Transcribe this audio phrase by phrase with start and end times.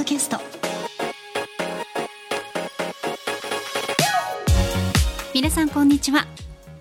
[0.00, 0.38] ドキャスト。
[5.34, 6.26] 皆さんこんにちは。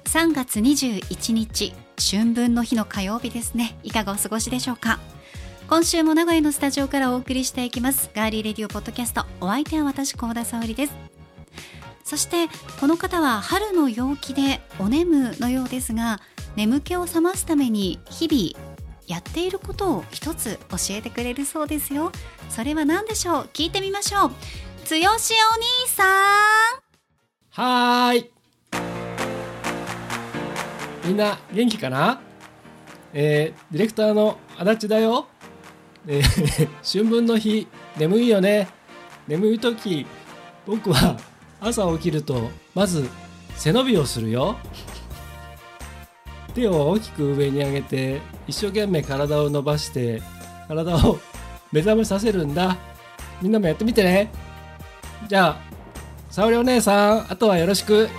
[0.06, 3.78] 3月21日春分の日の火曜日ですね。
[3.84, 5.00] いかがお過ごしでしょうか。
[5.68, 8.10] 今週も名古屋のスタジオからお送りしていきます。
[8.16, 9.26] ガーリーレディオポッドキャスト。
[9.42, 10.94] お相手は私高田沙織です。
[12.06, 12.48] そして
[12.80, 16.22] この方は春の陽気でお眠のようですが
[16.56, 18.69] 眠気を覚ますために日々
[19.10, 22.12] やっていることを一つ教えてくれるそうですよ。
[22.50, 23.50] それは何でしょう？
[23.54, 24.32] 聞いてみましょう。
[24.86, 26.80] つよしお兄さん。
[27.50, 28.32] はーい。
[31.06, 32.22] みんな元気かな？
[33.12, 35.28] えー、ディレクターの足立だよ。
[36.08, 38.68] えー 春分の日眠いよね。
[39.28, 40.06] 眠い時
[40.68, 41.18] 僕は
[41.60, 43.10] 朝起きるとまず
[43.56, 44.56] 背伸びをするよ。
[46.50, 50.22] 手を大きく上に上げて一生懸命体を伸ばして
[50.68, 51.20] 体を
[51.72, 52.78] 目覚めさせるんだ。
[53.42, 54.32] みんなもやってみてね。
[55.28, 55.58] じゃあ
[56.30, 58.10] 沙織お姉さんあとはよろしく。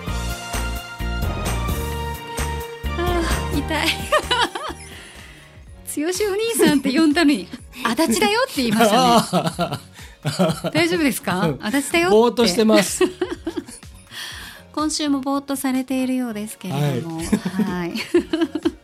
[2.99, 3.89] あー痛い。
[5.87, 7.49] つよしお兄さんって呼んだのに
[7.85, 9.01] 足立だよって言いましたね。
[9.63, 9.81] あ
[10.73, 11.41] 大丈夫ですか？
[11.49, 11.59] うん。
[11.63, 12.17] 足立だよって。
[12.17, 13.05] ー ぼーっとしてます
[14.81, 17.21] 今週もぼーっとされているようですけれども。
[17.21, 17.93] はい。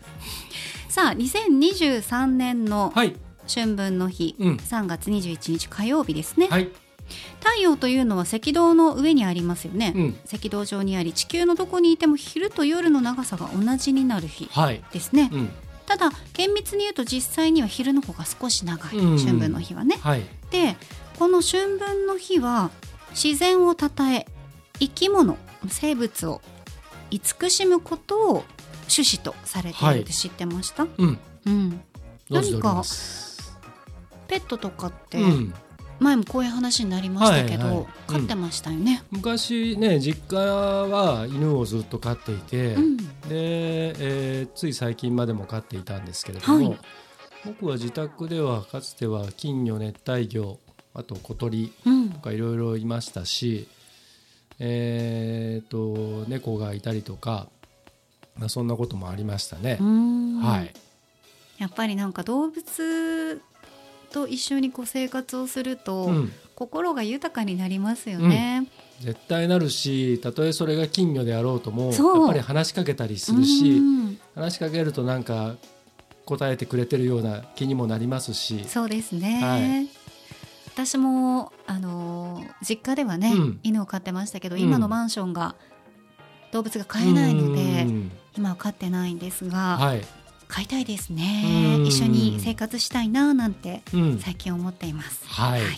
[0.91, 3.17] さあ2023年のはい。
[3.49, 4.57] 春分の日、うん。
[4.57, 6.69] 3月21日火曜日ですね、はい。
[7.41, 10.17] 太陽というのは赤道の上にありますよね、うん。
[10.31, 14.85] 赤道上にあり地球のどこにいても昼と夜の長さが同じになる日はい。
[14.93, 15.49] ですね、うん。
[15.87, 19.19] ただ厳密に言うと実際には昼の方が少し長い、うん。
[19.19, 19.97] 春分の日はね。
[20.03, 20.23] はい。
[20.51, 20.77] で
[21.19, 22.71] この春分の日は
[23.13, 24.27] 自然をたたえ
[24.79, 26.43] 生き物生物を
[27.11, 28.45] 慈しむことを
[28.89, 31.19] 趣旨とされているって知ってました、うん。
[31.47, 31.81] うん、
[32.31, 33.57] 存じております。
[34.29, 35.55] ペットとかってうん。
[35.99, 37.87] 前もこういう話になりましたけど、はいはい。
[38.09, 39.03] 飼ってましたよね。
[39.11, 42.97] 昔ね実家は犬をずっと飼っていて、うん。
[42.97, 46.79] で、えーつい最近までも飼っていたんですけれども、はい。
[47.47, 50.59] 僕は自宅ではかつては金魚熱帯魚
[50.93, 53.69] あと小鳥うんとかいろいろいましたし、
[54.59, 57.49] えー、と猫がいたりとか、
[58.39, 59.79] まあ、そんなこともありましたね。
[59.81, 59.85] う。
[59.85, 60.41] ん。
[60.41, 60.73] はい、
[61.59, 63.43] やっぱりなんか動物
[64.13, 68.67] と一緒にこう生活をすると、うん、心が豊かになりますよね。
[69.01, 74.19] 絶対なるしたとえそれが金魚であろうともやっぱり話しかけたりするし、うん。
[74.35, 75.57] 話しかけるとなんか
[76.25, 78.65] 答えてくれてるような気にもなりますし。
[78.65, 79.41] そうですね。
[79.43, 79.96] はい
[80.77, 83.61] 私もあのー実家ではね、うん。
[83.63, 84.61] 犬を飼ってましたけど、うん。
[84.61, 85.57] 今のマンションが
[86.53, 88.13] 動物が飼えないので、うん。
[88.37, 90.03] 今は飼ってないんですが、はい、
[90.49, 91.77] 飼いたいですね。
[91.79, 91.87] うん。
[91.87, 94.19] 一緒に生活したいななんてうん。
[94.19, 95.25] 最近思っています。
[95.27, 95.63] はい。
[95.63, 95.71] はい。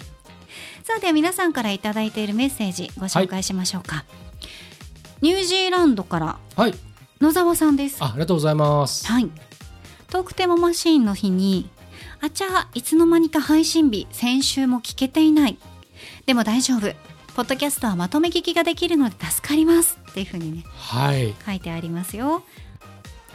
[0.83, 4.05] さあでは皆さんからいただいているメッセージご紹介しましょうか、
[5.21, 6.75] ニュージーランドからはい、
[7.21, 7.99] 野沢さんです。
[8.03, 9.07] あありがとうございます。
[9.07, 9.31] はい。
[10.09, 11.71] トークテーママシーンの日に
[12.21, 15.59] あちゃいつの間にか配信日先週も聞けていない。
[16.27, 16.93] でも大丈夫。
[17.35, 19.99] ポッドキャストはまとめ聞きができるので助かります。
[20.11, 20.65] っていうふうにね。
[20.77, 22.43] はい、書いてありますよ。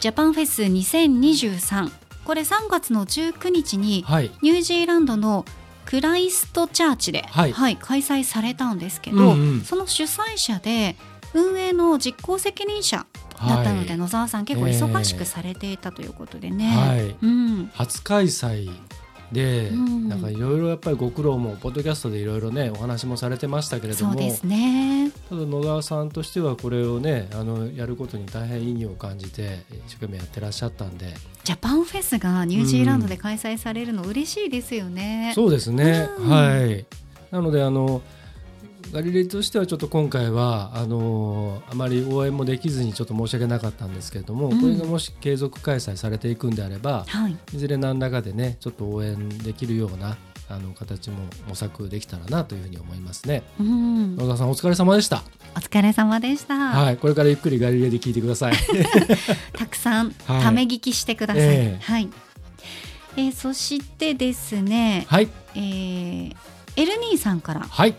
[0.00, 1.90] ジャパンフェス2023
[2.24, 5.44] これ3月の19日にはい、ニュージーランドの
[5.86, 9.60] クライストチャーチで、はい開催されたんですけど、うんうん。
[9.62, 10.96] その主催者で
[11.34, 13.06] 運営の実行責任者
[13.48, 16.66] だったので、はい野沢さん結構忙しくされていたということでね。
[16.68, 17.16] はい。
[17.22, 18.70] うん、初開催
[19.32, 20.08] で、うん。
[20.08, 24.12] なんかいろいろやっぱりご苦労もポッドキャストでいろいろねお話もされてましたけれども。
[24.12, 25.10] そうですね。
[25.28, 31.14] ただ野川さんとしてはこれをねあのやることに大変意義を感じて一生懸命やってらっしゃったんで。
[31.44, 35.32] ジャパンフェスがニュージーランドで開催されるの嬉しいですよね。
[35.34, 36.28] そうですね、うん。
[36.30, 36.86] はい。
[37.30, 38.02] なのであの
[38.92, 44.60] ガリレイとしてはちょっと今回はあのあまり応援もできずにちょっと申し訳なかったんですけれども、うん。
[44.60, 50.16] これがもし継続開催されていくんであればはい、いずれ何らかでねちょっと応援できるような
[50.48, 51.16] あの形も
[51.48, 53.42] 模索できたらなというふうに思いますね。
[53.58, 55.22] うん、野田さんお疲れ様でした、
[55.56, 56.54] お疲れ様でした。
[56.54, 56.96] はい。
[56.96, 58.54] これからゆっくりガリレイで聞いてください。
[59.56, 60.42] たくさんはい。
[60.42, 61.42] ため聞きしてください。
[61.44, 61.82] ええ。
[61.82, 62.08] はい。
[63.16, 65.28] えーそしてですね、はい。
[65.54, 66.36] えー
[66.76, 67.60] エルニーさんから。
[67.60, 67.94] はい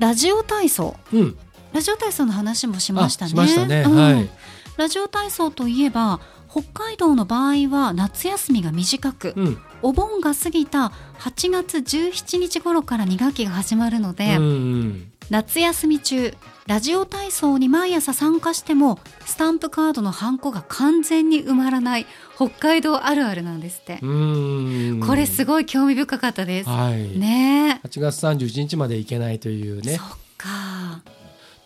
[0.00, 0.96] ラジオ体操。
[1.12, 1.38] うん。
[1.72, 3.28] ラジオ体操の話もしましたね。
[3.28, 3.84] あしましたね。
[3.86, 3.94] うん。
[3.94, 4.30] はい。
[4.78, 6.20] ラジオ体操といえば
[6.50, 9.58] 北海道の場合は夏休みが短く、うん。
[9.82, 16.34] お盆が過ぎた8月17日頃から2学期が始まるので、うん夏休み中
[16.66, 23.98] ラジオ体操に毎朝参加してもスタンプカードのハンコが完全に埋まらない北海道あるあるなんですって。
[24.00, 27.80] これすごい興味深かったです、はい、ね。
[27.84, 29.92] 8月31日まで行けないというね。
[29.92, 31.02] えそっか。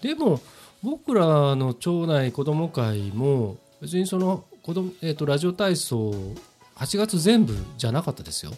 [0.03, 0.41] でも
[0.83, 6.13] 僕らの町内子ども会も別にその子供、えー、とラジオ体操
[6.77, 8.53] 8月全部じゃなかったですよ。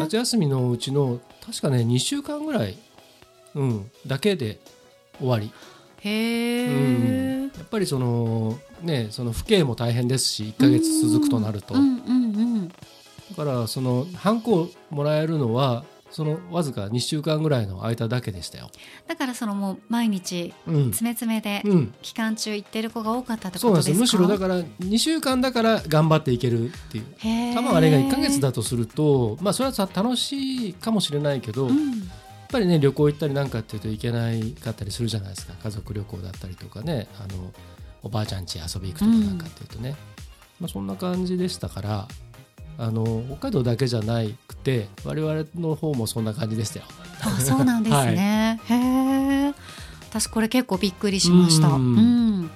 [0.00, 2.76] 夏休みのうちの確かね2週間ぐらい、
[3.54, 4.58] うん、だけで
[5.18, 5.52] 終わり、
[6.00, 7.50] へうん。
[7.50, 11.88] え、やっぱりそのねその父兄も大変ですし1ヶ月続くとなると、うんうんう
[12.66, 12.72] ん
[13.36, 18.68] だからそのハンコをもらえるのはそのわずか2週間ぐらいの間だけでしたよ。
[19.08, 20.84] だからそのもう毎日うん。
[20.90, 23.88] 詰め詰めでうん、期間中行ってる子が多かったってことですか？
[23.88, 24.00] ですよ。
[24.00, 27.54] むしろだから2週間だから頑張っていけるっていう。
[27.54, 32.10] 多分あれが1ヶ月だとするとまあそれはさ楽しいかもしれないけど、うん
[32.52, 35.54] ぱりね旅行行ったりなんかっていうといけないかったりするじゃないですか。
[35.62, 37.08] 家族旅行だったりとかね。
[37.18, 37.52] あの
[38.04, 39.94] おばあちゃん家遊び行くとかなんかっていうとね、
[40.60, 42.08] まあ、そんな感じでしたから
[42.78, 46.86] あの北海道だけじゃなくて我々の方もそんな感じでしたよ。
[47.20, 49.54] あそうなんですね、 へえ
[50.10, 51.68] 私これ結構びっくりしました。
[51.68, 52.40] ううん。
[52.42, 52.50] ん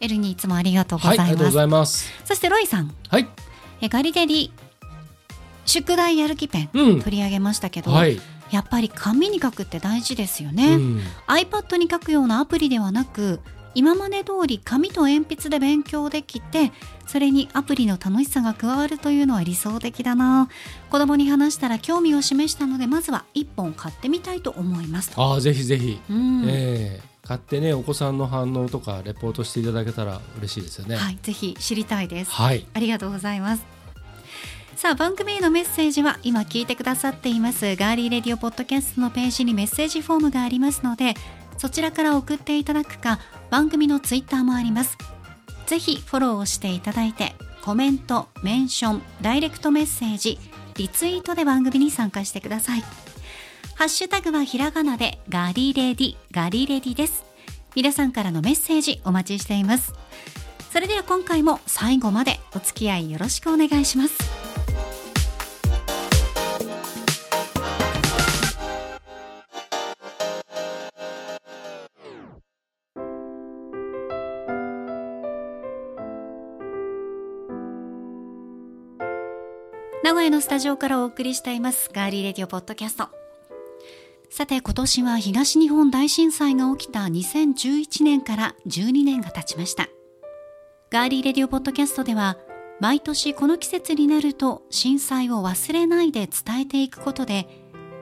[0.00, 2.12] エルにいつもありがとうごはい、ざいます、ありがとうございます。
[2.24, 2.92] そしてロイさん。
[3.08, 3.28] はい、
[3.80, 4.52] えガリデリ
[5.66, 8.18] 宿題やる気ペンうん、取り上げましたけど、はい、
[8.50, 13.40] やっぱり紙に書くって大事ですようね、ん、iPad に書くようなアプリではなく
[13.74, 16.72] 今まで通り紙と鉛筆で勉強できて
[17.06, 20.48] それにアプリの楽しさが加わるというのは理想的だな。
[20.90, 25.10] 子供に話したら興味を示したのでまずは1本買ってみたいと思います。
[25.10, 26.44] と、ああぜひぜひ、うん。
[26.48, 27.10] ええ。
[27.22, 30.96] 買ってねお子さんの反応とかレポートしていただけたら嬉しいですよね。
[30.96, 32.30] はい、ぜひ知りたいです。
[32.32, 33.79] はい、ありがとうございます
[34.80, 37.76] さあ番組へのメッセージは今聞いてくださっています。
[37.76, 41.12] ガーリーレディオポッドキャストのページにメッセージフォームがありますので
[41.58, 43.18] そちらから送っていただくか
[43.50, 44.96] 番組のツイッターもあります。
[45.66, 50.38] ぜひフォローをしていただいてコメント、メンション、ダイレクトメッセージ
[50.76, 52.80] リツイートで番組に参加してください。
[53.74, 57.26] ハッシュタグはひらがなでガリレディガリレディです。
[57.74, 59.92] 皆さんからのメッセージお待ちしています。
[60.72, 64.49] それでは今回も最後までお付き合いよろしくお願いします。
[80.10, 83.10] 名古屋のスタジオからお送りしていますガーリーレディオポッドキャスト。
[84.28, 89.88] さて今年は東日本大震災が起きた2011年から12年が経ちました。
[90.90, 92.38] ガーリーレディオポッドキャストでは
[92.80, 97.46] 毎年この季節になると震災を忘れないで伝えていくことで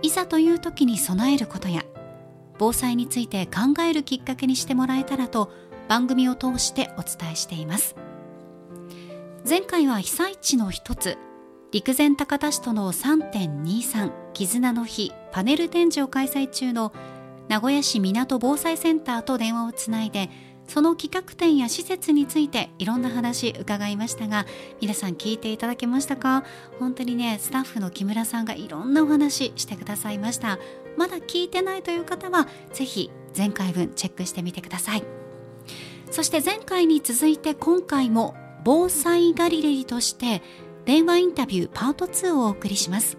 [0.00, 1.82] いざという時に備えることや
[2.56, 5.52] 防災について考えるきっかけにしてもらえたらと
[5.90, 7.96] 番組を通してお伝えしています。
[9.46, 11.18] 前回は被災地の一つ
[11.70, 16.94] 陸前高田市との3.23絆の日パネル展示を開催中の
[17.48, 20.30] 名古屋市港防災センターと電話をつないで
[20.66, 24.46] その企画展や施設についていろんな話伺いましたが
[24.80, 26.42] 皆さん聞いていただけましたか？
[26.78, 30.58] 本当にねスタッフの木村さんがいろんなお話してくださいました。
[30.96, 35.04] まだ聞いてないという方はぜひ前回分チェックしてみてください。
[36.10, 38.34] そして前回に続いて今回も
[38.64, 40.42] 防災ガリレリとして
[40.88, 43.18] 電話インタビューパート2をお送りします。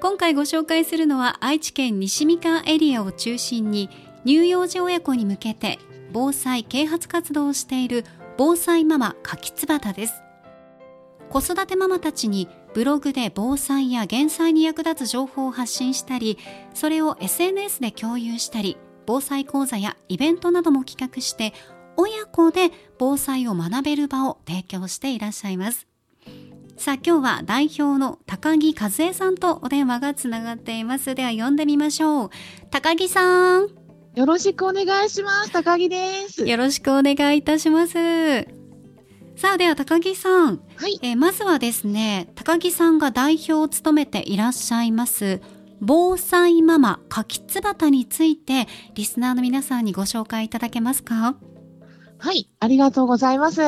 [0.00, 3.88] 今回ご紹介するのは愛知県西三河エリアを中心に
[4.26, 5.78] 乳幼児親子に向けて
[6.10, 8.04] 防災啓発活動をしている
[8.36, 10.14] 防災ママ柿つばたです。
[11.28, 16.38] 子育てママたちにブログで防災や減災に役立つ情報を発信したり
[16.74, 21.52] それを SNS で共有したり防災講座やイベントなども企画して
[21.96, 25.89] 親子で防災を学べる場を提供していらっしゃいます。
[26.80, 32.30] さあ今日は代表の高木和恵さんとお電話がつながっていますでは呼んでみましょう
[32.70, 33.68] 高木さん
[34.14, 35.52] よろしくお願いします。
[35.52, 36.46] 高木です。
[36.46, 38.48] よろしくお願いいたします
[39.36, 40.98] さあでは高木さん、はい。
[41.02, 45.42] えーまずはですね高木さんが代表を務めていらっしゃいます
[45.82, 51.36] 防災ママ柿つばたについてリスナーの皆さんにご紹介いただけますか？
[52.16, 52.48] はい。
[52.58, 53.60] ありがとうございます。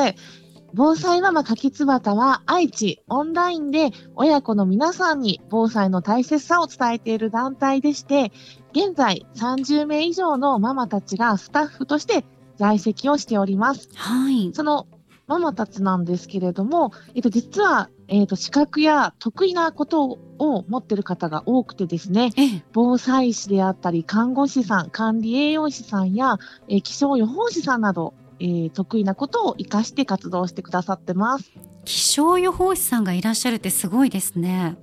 [0.75, 8.31] 防災ママかきつばたは愛知オンラインで親子の皆さんに防災の大切さを伝えている団体でして、
[8.71, 12.25] 現在30名以上のママたちがスタッフとして
[12.57, 13.87] 在籍をしております。
[13.95, 14.87] はいその
[15.27, 22.63] ママたちなんですけれども、えっと、実はえっ、と、資格や得意なことを持ってる方が多くてですね、ええ。
[22.73, 26.37] 防災士であったり、看護師さん、管理栄養士さんや、
[26.67, 31.51] えー気象予報士さんなど、えー得意なことを活かして活動してくださってます。
[31.85, 34.77] 気象予報士さんがいらっしゃるってすごいですね。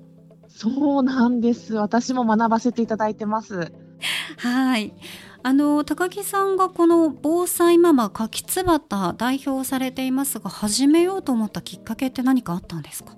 [0.48, 1.74] そうなんです。
[1.74, 3.72] 私も学ばせていただいてます。
[4.38, 4.92] はい。
[5.42, 13.16] あの、高木さんがこの防災ママ柿つばた代表されていますが、始めようと思ったきっかけって何かあったんですか？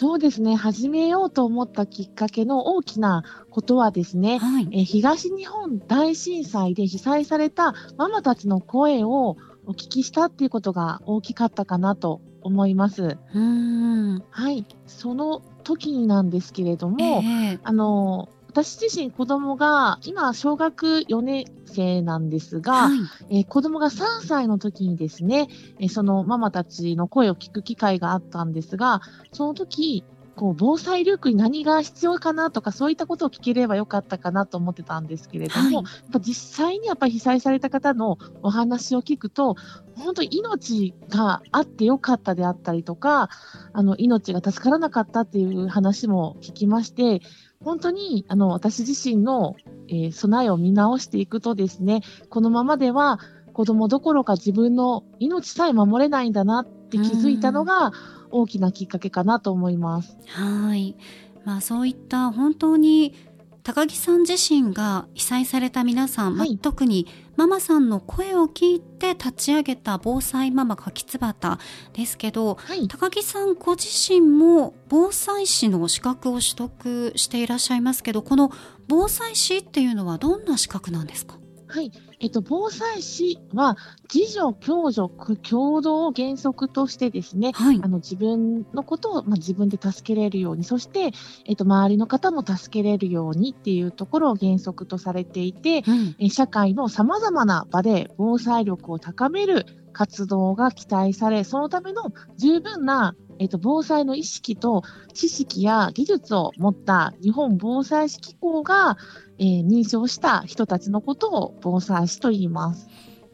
[0.00, 0.56] そうですね。
[0.56, 4.68] 始めようと思ったきっかけの大きなことはですね、はい。
[4.72, 13.02] えー東日本大震災で被災されたママたちの声をお聞きしたっていうことが大きかったかなと思います。
[13.02, 14.24] うーん。
[14.30, 14.64] はい。
[14.86, 22.90] その時になんですけれども、ええあの、私自身子供が、今小学4年生なんですが、は
[23.30, 23.38] い。
[23.38, 29.02] えー子供が3歳の時にですね、えーそのママたちの声を聞く機会があったんですが、
[29.32, 30.04] その時、
[30.34, 39.56] こう、防災力に何が必要かなとか、そういったことを聞ければよかったかなと思ってたんですけれども、はいやっぱ実際にやっぱり被災された方のお話を聞くと、
[39.96, 43.28] 本当に命があってよかったであったりとか、
[43.72, 47.20] あの、命が助からなかったっていう話も聞きまして、
[47.62, 49.56] 本当に、あの、私自身の、
[49.88, 53.18] えー備えを見直していくとですね、このままでは
[53.52, 57.92] 子供どころか自分の命さえ守れないんだなって気づいたのが
[58.30, 60.16] 大きなきっかけかなと思います。
[60.28, 60.96] はい。
[61.44, 63.14] まあそういった本当に
[63.62, 71.58] 高木さん自身が被災された皆さん、まあはい特にママさんの声を聞いて立ち上げた防災ママ柿つばた
[71.94, 72.86] ですけど、はい。
[72.86, 78.50] 高木さんご自身も防災士の資格を取得していらっしゃいますけど、この
[78.88, 81.38] 防災士っていうのはどんな資格なんですか？
[81.68, 81.90] はい。
[82.20, 83.78] えっと、防災士は、
[84.12, 87.88] 自助、共助、共同を原則としてですね、はいあ。
[87.88, 91.12] の、自分のことを、まあ、自分で助けれるように、そして、
[91.46, 96.16] えっと、周りの方も助けれるようにっていうところを原則とされていて、うん。
[96.18, 104.82] え社会の様々な場で防災力を高める活動が期待され、そのための十分な、えっと、防災の意識と
[105.14, 108.98] 知識や技術を持った日本防災士機構が、
[109.38, 112.86] えー認証した人たちのことを防災士と言います。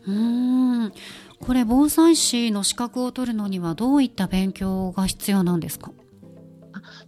[0.06, 0.92] うーん。
[1.40, 5.90] これ防災士の資格を取るのにはどういった勉強が必要なんですか？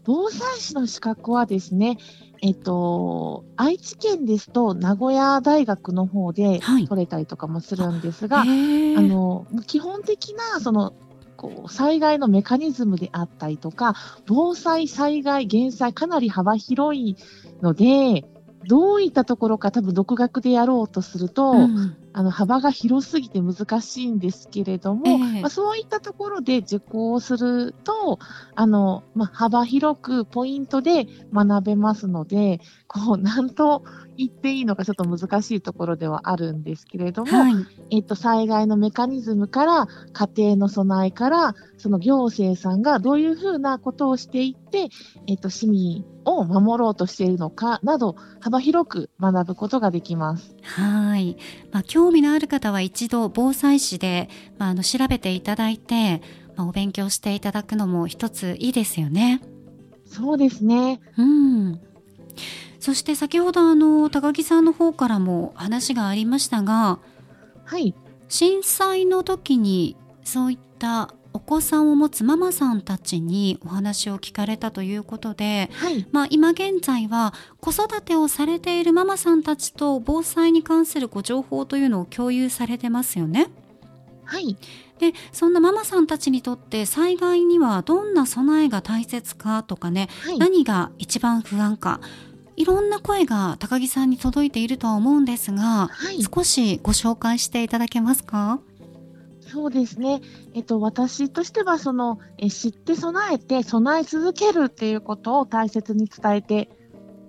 [0.04, 1.98] 防災士の資格はですね、
[2.42, 10.94] えっと、愛知県ですと名古屋大学の方ではい取れたりとかもするんですが、へーあの、基本的な、その、
[11.38, 13.94] こう、災害のメカニズムであったりとか、
[14.26, 17.16] 防災、災害、減災、かなり幅広い
[17.62, 18.24] ので、
[18.66, 21.96] どういったところか多分独学でやろうとすると、うん。
[22.18, 28.18] あの、幅が広すぎて難しいんですけれども、ええまあ、そういったところで受講すると、
[28.56, 32.58] あの、まあ、幅広くポイントで学べますので、
[32.88, 33.84] こう、なんと
[34.16, 37.54] 言っていいのかちょっと難しいところではあるんですけれども、はい。
[37.90, 44.88] えっと、災害のメカニズムから、家庭の備えから、その行政さんがどういうふうなことをしていって、
[45.28, 50.54] えっと、市民を守ろうとしているのかなど、幅広く学ぶことができます。
[50.62, 51.36] はい。
[51.72, 56.22] まあ、興味のある方は一度防災士で、まあ、あの調べていただいて、
[56.56, 59.42] まあ、お勉強していただくのも一ついいですよね。
[60.06, 61.02] そうですね。
[61.18, 61.78] うん。
[62.80, 66.98] そして先ほどあの高木さんの方からも話がありましたが、
[67.66, 67.94] はい。
[68.30, 71.17] 震災の時にそういったお
[71.48, 76.06] 子さんを持つママさんたちにお話を聞かれたということで、はい。
[76.12, 83.48] まあ、今現在は子育てをされているママさんたちと防災に関するご情報というのを共有されてますよね。
[84.24, 84.58] はい。
[84.98, 90.38] でそんなママさんたちにとって災害にはどんな備えが大切かとかね、はい。
[90.38, 92.02] 何が一番不安か
[92.56, 96.22] いろんな声が高木さんに届いているとは思うんですが、はい。
[96.22, 98.60] 少しご紹介していただけますか？
[99.50, 100.20] そうですね。
[100.54, 106.68] えっと、私としては、その、え知って備えて、備え続けるっていうことを大切に伝えて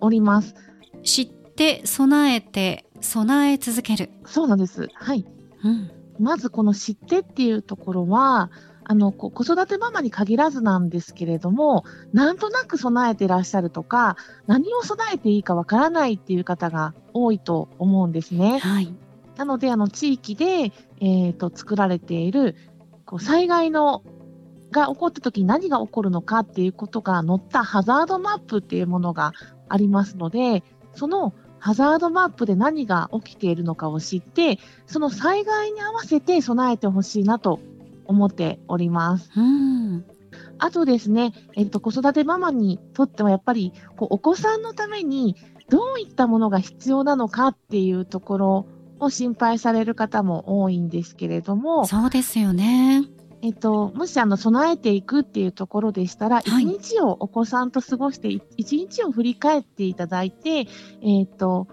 [0.01, 0.55] おります。
[1.03, 4.09] 知って備えて備え続ける。
[4.25, 4.87] そうなんです。
[4.93, 5.25] はい。
[5.63, 8.51] うんまずこの知ってっていうところは、
[8.83, 18.59] あの、こ子育てママに限らずなんですけれども、なんとなく備えてらっしゃるとか、何を備えていいかわからないっていう方が多いと思うんですね。
[18.59, 18.93] はい。
[19.39, 22.57] なので、あの、地域で、えっ、と、作られている、
[23.05, 24.03] こう、災害の、
[24.69, 29.31] が起こった時に何が起こるのかっていうことが載ったハザードマップっていうものが
[29.69, 30.61] ありますので、
[30.93, 37.61] そのハザードマップで何が起きているのかを知って、その災害に合わせて備えてほしいなと
[38.07, 39.31] 思っております。
[39.37, 40.05] うん。
[40.57, 45.37] あとですね、えっと、子育てママにとってはやっぱり、こう、お子さんのために
[45.69, 48.65] どういったものが必要なのかっていうところ
[48.99, 53.03] を心配される方も多いんですけれども、そうですよね。
[53.41, 60.67] えっと、もしあの、備えていくっていうところでしたら、一、はい日をお子さんと過ごして、い一日を振り返っていただいて、
[61.01, 61.67] えっと、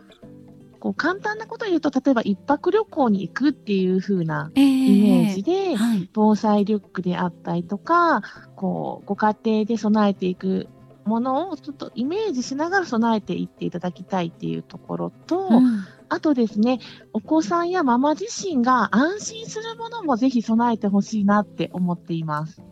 [0.79, 6.09] こう簡単なことを言うと、例えば一泊旅行に行くっていう風なええイメージで、はい。
[6.13, 8.23] 防災リュックであったりとか、
[8.55, 10.69] こう、ご家庭で備えていく
[11.05, 16.81] ものをちょっとイメージしながら備えていっていただきたいっていうところと、うんあとですね、
[17.13, 22.63] お子さんやママ自身が安心するものもぜひ備えてほしいなって思っています。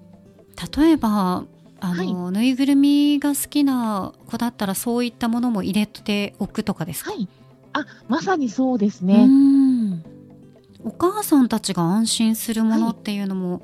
[0.76, 1.44] 例えば
[1.80, 7.28] あの、ぬいぐるみが好きな子だったらそういったものも入れておくとかですか、はい。
[7.74, 9.26] あ、まさにそうですうね。
[9.26, 10.02] ん
[10.84, 13.62] お母さんたちが安心するものっていうのも、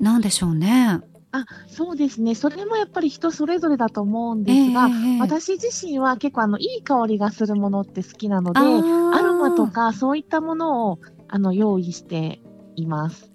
[0.00, 1.00] なんでしょうね。
[1.32, 2.34] あ、そうですね。
[2.34, 8.62] それもやっぱり人それぞれだと思うんですが、ええ私自身は結構あの、いい香りがするものって好きなので、ア
[9.22, 10.98] ロマとかそういったものを
[11.28, 12.40] あの用意して
[12.76, 13.32] います。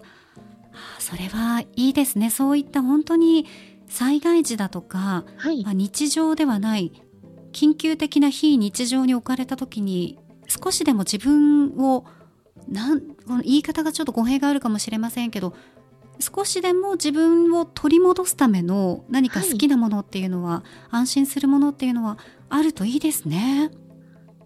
[0.71, 3.47] あそれはいいですねそういった本当に
[3.87, 5.73] 災害時だとか、はいまあ、。
[5.73, 6.91] 日常ではない
[7.51, 12.05] 緊急的な非日常に置かれた時に少しでも自分を
[12.67, 15.53] なんこの言い方がちょっと語弊があるかもしれませんけど
[16.19, 22.17] 少しでも自分を取り戻すための何か好きなものっていうのは、安心するものっていうのは
[22.49, 23.71] あるといいですね。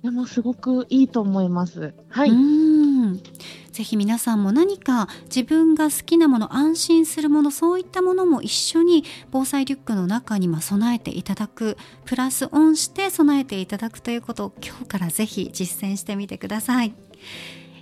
[0.04, 1.94] でもすごくいいと思います。
[2.10, 3.22] はいうーん
[3.72, 16.94] ぜひ皆さんも何か自分が好きなもの安心するものそういったものも一緒に防災リュックの中にまあ備えていただくプラスオンして備えていただくということを今日からぜひ実践してみてください。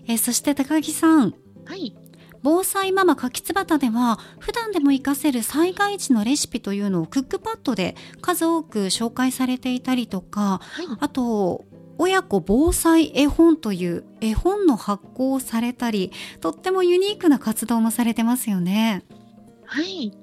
[0.08, 1.34] えーそして高木さん
[1.66, 1.96] はい。
[2.42, 10.86] 防災ママ柿つばたでは普段でも活かせる災害時のレシピというのをクックパッドで数多く紹介されていたりとかはい。
[11.00, 11.66] あと
[12.02, 19.04] 親子防災絵本という絵本の発行をされたりとってもユニークな活動もされてますよね。
[19.66, 20.14] はい。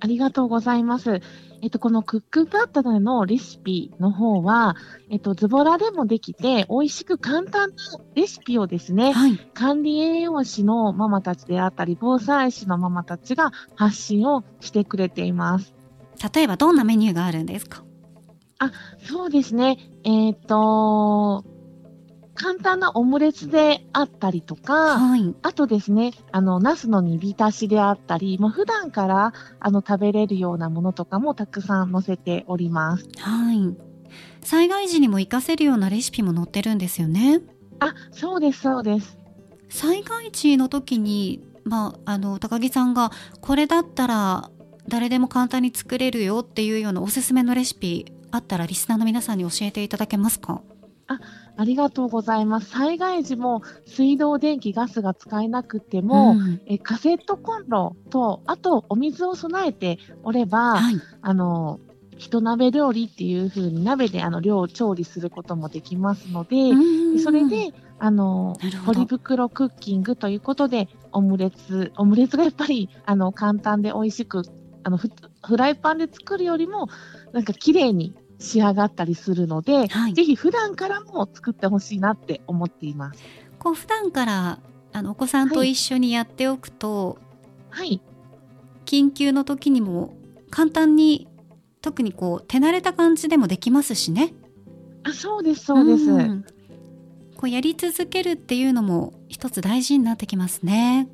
[0.00, 1.20] ありがとうございます。
[1.62, 4.76] えっと、このクックパッドでのレシピの方は、
[5.10, 7.76] えっと、ズボラでもできて、美味しく簡単な
[8.14, 15.74] レシピをですね、はい、管理栄養士のママたちであったり、防災士のママたちが発信をしてくれています。
[16.34, 17.82] 例えばどんなメニューがあるんですか？
[19.06, 19.78] そうですね。
[20.04, 21.44] えっ、と、
[22.42, 33.06] 簡単なオムレツであったりとか、はい、あとですね、あの、ナスの煮浸しであったり、まあ、普段から、あの、食べれるようなものとかもたくさん載せております。
[33.18, 33.76] はい。
[34.42, 37.42] 災害時にも活かせるようなレシピも載ってるんですよね。
[37.78, 39.18] あ、そうです、そうです。
[39.68, 44.50] 災害時の時に、まあ、あの高木さんがこれだったら
[44.88, 50.62] 誰でも簡単に作れるよっていうようなおすすめのレシピあったらリスナーの皆さんに教えていただけますか？
[51.06, 51.20] あ
[51.64, 52.70] りがとうございます。
[52.70, 56.60] 災害時も水道、電気、ガスが使えなくても、ん。
[56.66, 61.80] えカセットコンロと、あとお水を備えておれば、はい、あの、
[62.20, 67.18] 人鍋料理っていう風に鍋であの量を調理することもできますので、うん。
[67.18, 74.42] それで、あのポリ袋クッキングということで、オムレツ、オムレツがやっぱり、あの、簡単で美味しく、
[74.84, 75.10] あの、フ
[75.46, 76.88] フライパンで作るよりも、
[77.32, 83.22] なんか綺麗に仕上がったりするので、はいぜひ普段からも作ってほしいなって思っています。
[83.58, 84.58] こう普段から
[84.92, 87.18] あのお子さんと一緒にやっておくと、
[87.68, 88.00] はい。
[88.86, 90.16] 緊急の時にも
[90.50, 91.28] 簡単に
[91.80, 94.34] 特にこう手慣れた感じでもできますしね。
[95.04, 96.12] あ、そうです、そうです。
[96.12, 96.44] ん
[97.36, 101.08] こうやり続けるっていうのも一つ大事になってきますね。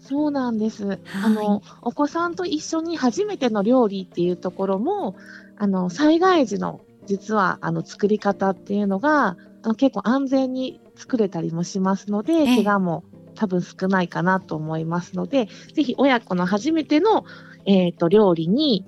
[0.00, 0.98] そうなんです。
[1.22, 5.14] あの、お子さんと一緒に初めての料理っていうところも、
[5.56, 9.36] あの、災害時の、実は、あの、作り方っていうのが、
[9.76, 17.24] 結構安全に作れたりもしますので、ええ怪我も多分少ないかなと思いますので、ぜひ親子の初めての、
[17.64, 18.84] えっ、と、料理に、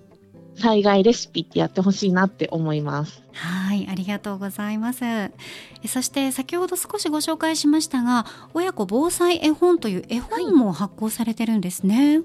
[0.56, 3.22] 災害レシピってやってほしいなって思います。
[3.32, 5.04] はい、ありがとうございます。
[5.04, 5.32] え
[5.86, 12.18] そして先ほど少しご紹介しましたが、親子防災絵本という絵本も発行されてるんですね。
[12.18, 12.24] はい、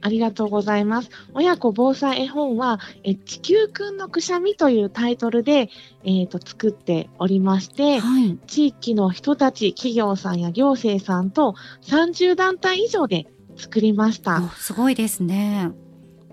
[0.00, 1.10] ありがとうございます。
[1.32, 5.70] 親子防災絵本は、え地球くんのくしゃみというタイトルで、
[6.04, 14.42] えっ、と、作っておりまして、はい、地域の人たち、企業さんや行政さんと30団体以上で作りました。
[14.42, 15.70] おすごいですね。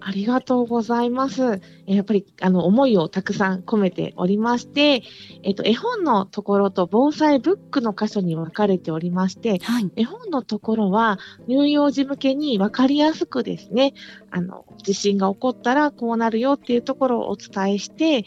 [0.02, 1.62] ありがとうございます。
[1.86, 5.04] やっぱり、あの、思いをたくさん込めておりまして、
[5.44, 13.94] えっと、絵本のところと防災ブックの箇所に分かれておりまして、はい、絵本のところは、乳幼児向けに分かりやすくですね、
[14.32, 18.26] あの、地震が起こったらこうなるよっていうところをお伝えして、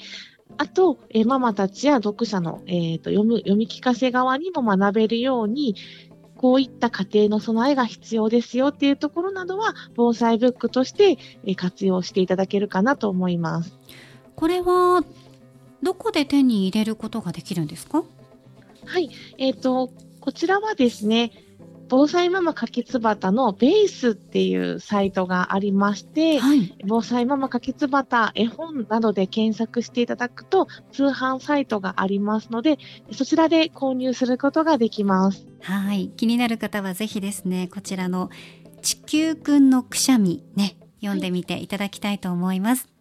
[0.57, 5.75] あと、えママたちや読者の、えーと、読む読み聞かせ側にも学べるように、
[6.45, 11.17] こういった家庭の備えが必要ですよっていうところなどは、防災ブックとして
[11.57, 13.73] 活用していただけるかなと思います。
[14.37, 15.03] これは、
[15.83, 18.05] どこで手に入れることができるんですか？
[18.85, 19.09] はい。
[19.39, 21.33] えっ、ー、と、こちらはですね、
[21.89, 32.79] 防災ママかきつばたのベースっていうサイトがありまして、はい、防災ママかきつばた絵本などで検索していただくと通販サイトがありますので、
[33.13, 35.47] そちらで購入することができます。
[35.61, 36.09] はい。
[36.17, 38.31] 気になる方はぜひですね、こちらの
[38.83, 42.94] 地球くんのくしゃみね、読んでみていただきたいと思います。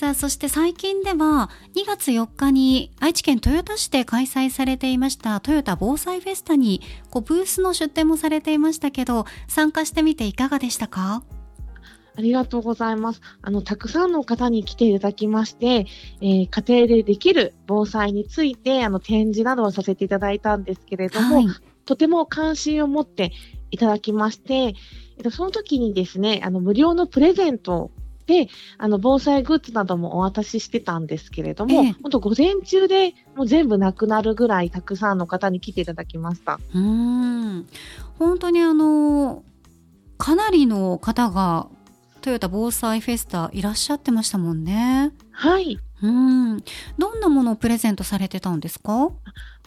[0.00, 11.22] さあ、そして最近では2月4日に愛知県豊田市で開催されていましたトヨタ防災フェスタにこうブースの出展もされていましたけど、参加してみていかがでしたか？
[12.16, 13.20] ありがとうございます。
[13.42, 15.84] あの、たくさんの方に来ていただきまして、
[16.22, 21.46] えー、家庭でできる防災について、あの、展示などをさせていただいたんですけれども、はい、
[21.84, 23.32] とても関心を持って
[23.70, 24.74] いただきまして、えっ
[25.24, 27.90] と、その時にですね、あの、無料のプレゼント
[28.30, 36.60] で、あの、防災グッズなどもお渡ししてたんですけれども、ええ、本当午前中でもう全部なくなるぐらいたくさんの方に来ていただきました。
[36.72, 37.66] うん。
[38.18, 39.42] 本当にあの、
[40.16, 41.66] かなりの方が
[42.20, 45.12] トヨタ防災フェスタいらっしゃってましたもんね。
[45.32, 45.78] はい。
[46.02, 46.62] うん。
[46.98, 49.10] どんなものをプレゼントされてたんですか？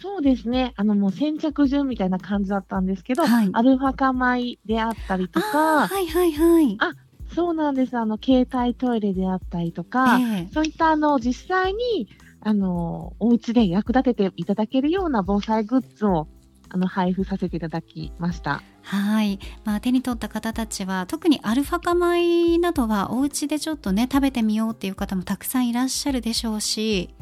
[0.01, 0.73] そうですね。
[0.75, 6.75] あの、もう先着順みたいな感じだったんですけど、はい、アルファ化米であったりとか、はいはいはい。
[6.79, 6.91] あ、
[7.33, 7.97] そうなんです。
[7.97, 12.07] あの、携帯トイレであったりとか、えー、そういったあの、実際に、
[12.41, 16.27] あの、お家で役立てていただけるような防災グッズを、
[16.69, 18.61] あの、配布させていただきました。
[18.81, 19.39] はい。
[19.63, 27.13] まあ、手に取った方たちは、特にアルファ化米などは、お家でちょっとね、食べてみようっていう方もたくさんいらっしゃるでしょうし、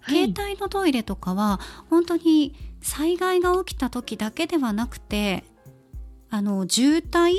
[0.00, 5.44] はい、携帯のトイレとかは、本当に災害が起きた時だけではなくて、
[6.30, 7.34] あの、渋滞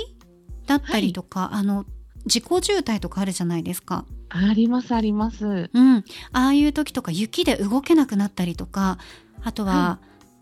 [0.66, 1.86] だったりとか、はい、あの
[2.26, 4.06] 自己渋滞とかあるじゃないですか。
[4.30, 5.70] ありますあります。
[5.74, 5.98] うん。
[6.32, 8.98] ああいう時とか雪で動けなくなったりとか、
[9.44, 10.00] あとは、は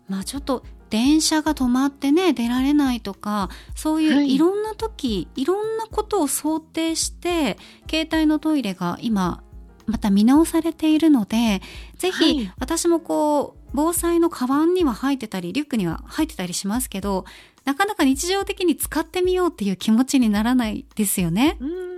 [0.08, 7.56] い、まあちょっと電車が止まってね、出られないとか、そういういろんな時、はい、いろんなことを想定して、
[7.88, 9.42] 携帯のトイレが今、
[9.86, 11.62] また見直されているので、
[11.96, 17.24] ぜひ、私もこう、防災のカバンには入ってたり、リュックには入ってたりしますけど、
[17.64, 21.56] なかなか日常的に使ってみようっていう気持ちにならないですよね。
[21.60, 21.90] うん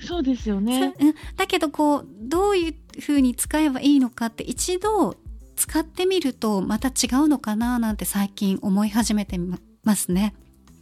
[0.00, 0.94] そうですよね。
[1.36, 5.16] だけどこうどういうふうに使えばいいのかって一度
[5.56, 9.38] 使ってみるとまた違うのかななんて最近思い始めて
[9.84, 10.34] ますね。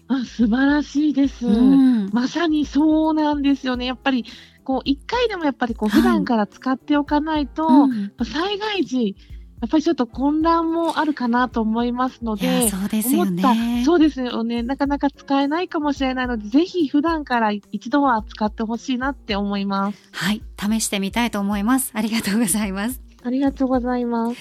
[0.09, 3.87] あ素晴らしいです、うん、まさにそうなんですよね。
[3.87, 4.25] やっぱり
[4.65, 9.17] こう一回でもやっぱりこう普段から使っておかないと、はいうん、災害時
[9.63, 13.85] やっぱりちょっと混乱もあるかなと思いますので、そうですよね。
[13.87, 14.65] そうですよね。
[14.65, 20.09] なかなか使えないかもしれないので、ぜひ普段から一度は使ってほしいなって思います。
[20.11, 20.43] はい。
[20.59, 21.93] 試してみたいと思います。
[21.95, 23.01] ありがとうございます。
[23.23, 24.37] ありがとうございます。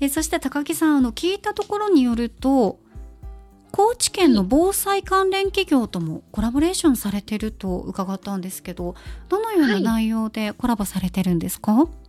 [0.00, 2.80] えそして高木さん、あの、聞いたところによると、
[3.70, 8.96] 高知県の防災関連企業ともコラボレーションされてると伺ったんですけど、
[9.28, 12.05] どのような内容でコラボされてるんですか、はい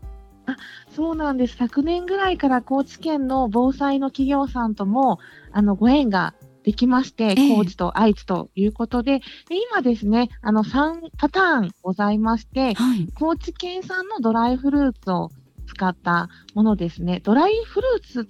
[0.48, 0.56] あ
[0.96, 1.58] そうなんです。
[1.58, 5.20] 昨年ぐらいから高知県の防災の企業さんとも、
[5.52, 6.34] あの、ご縁が
[6.64, 15.32] できまして、高知と愛知ということで、で今ですね、あの、3パターンございまして、はい、高知県産のドライフルーツを
[15.68, 17.20] 使ったものですね。
[17.24, 18.28] ドライフルーツ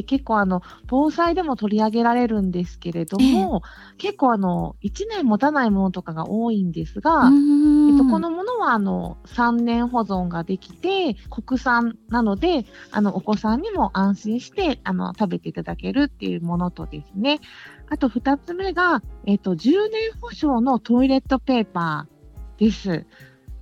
[0.00, 7.30] って結構あの、防災でも取り上げられるんですけれども、えー、結構あの、1年持たないものとかが多いんですが、
[7.90, 17.40] えっと、このものはあの、3年保存ができて、国産なので、あの、お子さんにも安心して、あの、食べていただけるっていうものとですね、
[17.88, 23.06] あと2つ目が、えっと、10年保証のトイレットペーパーです。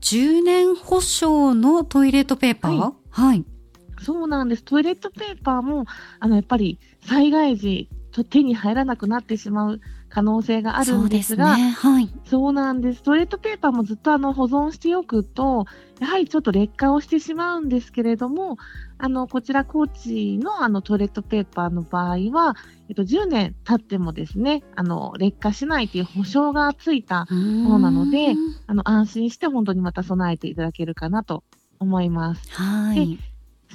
[0.01, 3.58] 10年保証のトイレットペーパー、はい、はい
[4.01, 4.65] そうなんです。
[4.65, 5.85] トイレットペーパーも、
[6.21, 11.71] あの、やっぱり災害時、と手に入らなくなってしまう可能性があるんですが、そうね。
[11.71, 12.11] はい。
[12.25, 13.03] そうなんです。
[13.03, 15.67] トイレットペーパーもずっとあの保存しておくと、
[16.01, 18.57] やはりちょっと劣化をしてしまうんですけれども、
[18.99, 22.57] あの、こちら高知のあのトイレットペーパーの場合は、
[22.89, 27.35] えっと、10年経ってもですね、あの、劣化しないという保証がついた、そ
[27.77, 28.35] うなので
[28.67, 31.45] あの、安心して本当にまた備えていただけるかなと
[31.79, 32.51] 思います。
[32.53, 33.19] はい。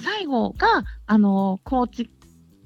[0.02, 2.10] 最後が、あの、高知、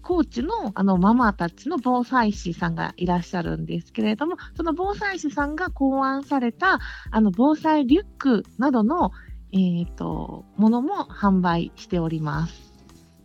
[0.02, 6.80] 高知のあのママたちの防災士さんがいらっしゃるんですけれども、その防災士さんが考案された、
[7.12, 9.12] あの、防災リュックなどの、
[9.52, 12.68] えっ、と、ものも販売しております。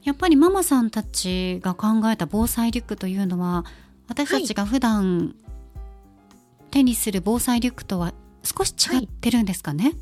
[0.02, 3.64] やっぱりママさんたちが考えた防災リュックというのは
[4.08, 5.36] 私たちが普段
[6.70, 8.12] 手にする防災リュックとは
[8.42, 9.92] 少し違ってるんですかね、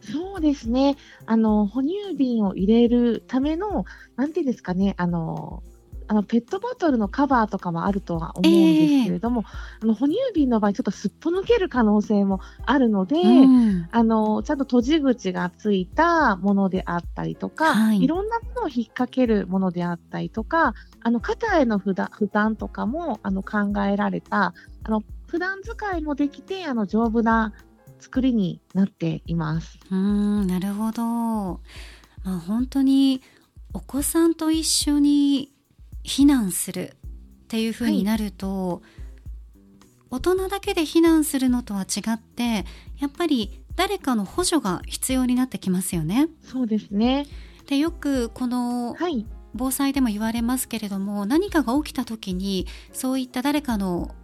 [0.00, 0.96] そうですね。
[1.26, 3.84] あの、哺乳瓶を入れるための、
[4.16, 5.62] なんていうんですかね、あの、
[6.10, 9.44] あのペットボトルのカバーとかもあるとは思うんですけれども、
[9.82, 13.88] あの哺乳瓶の場合、ちょっとすっぽ抜ける可能性もあるので、うん。
[13.90, 18.02] あの、ちゃんと閉じ口がついたものであったりとか、はい。
[18.02, 27.52] い、ろんなものを引っ掛けるものであったりとか、あの、肩への負担負担とかも、あの、考えられた、あの、普段使いもできて、あの、丈夫な
[27.98, 29.78] 作りになっています。
[29.90, 31.60] うーんなるほど、ま
[32.26, 33.22] あ、本当に
[33.72, 35.52] お子さんと一緒に
[36.04, 36.96] 避難する
[37.44, 38.82] っていう風になると、
[40.10, 42.64] 大人だけで避難するのとは違って
[42.98, 46.28] やっぱり誰かの補助が必要になってきますよね。
[46.42, 47.26] そうですね。
[47.66, 49.26] でよくこのはい。
[49.54, 54.14] 防災でも言われますけれども何かが起きた時にそういった誰かの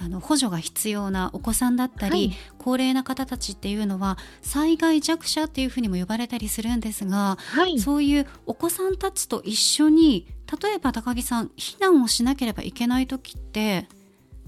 [0.00, 7.78] あの補助が必要なお子さんだったり、はい高齢な方たちっていうのは災害弱者っていうふうにも呼ばれたりするんですがはい。
[7.78, 10.26] そういうお子さんたちと一緒に
[10.62, 13.88] 例えば高木さん避難をしなければいけない時って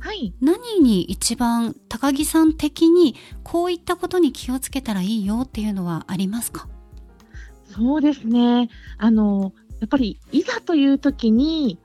[0.01, 0.35] はい。
[0.43, 6.69] 何に一番高木さん的にこういったことに気をつけたらいいよっていうのはありますか？
[7.73, 8.69] そうですね。
[8.99, 11.79] あの、やっぱり、いざという時に、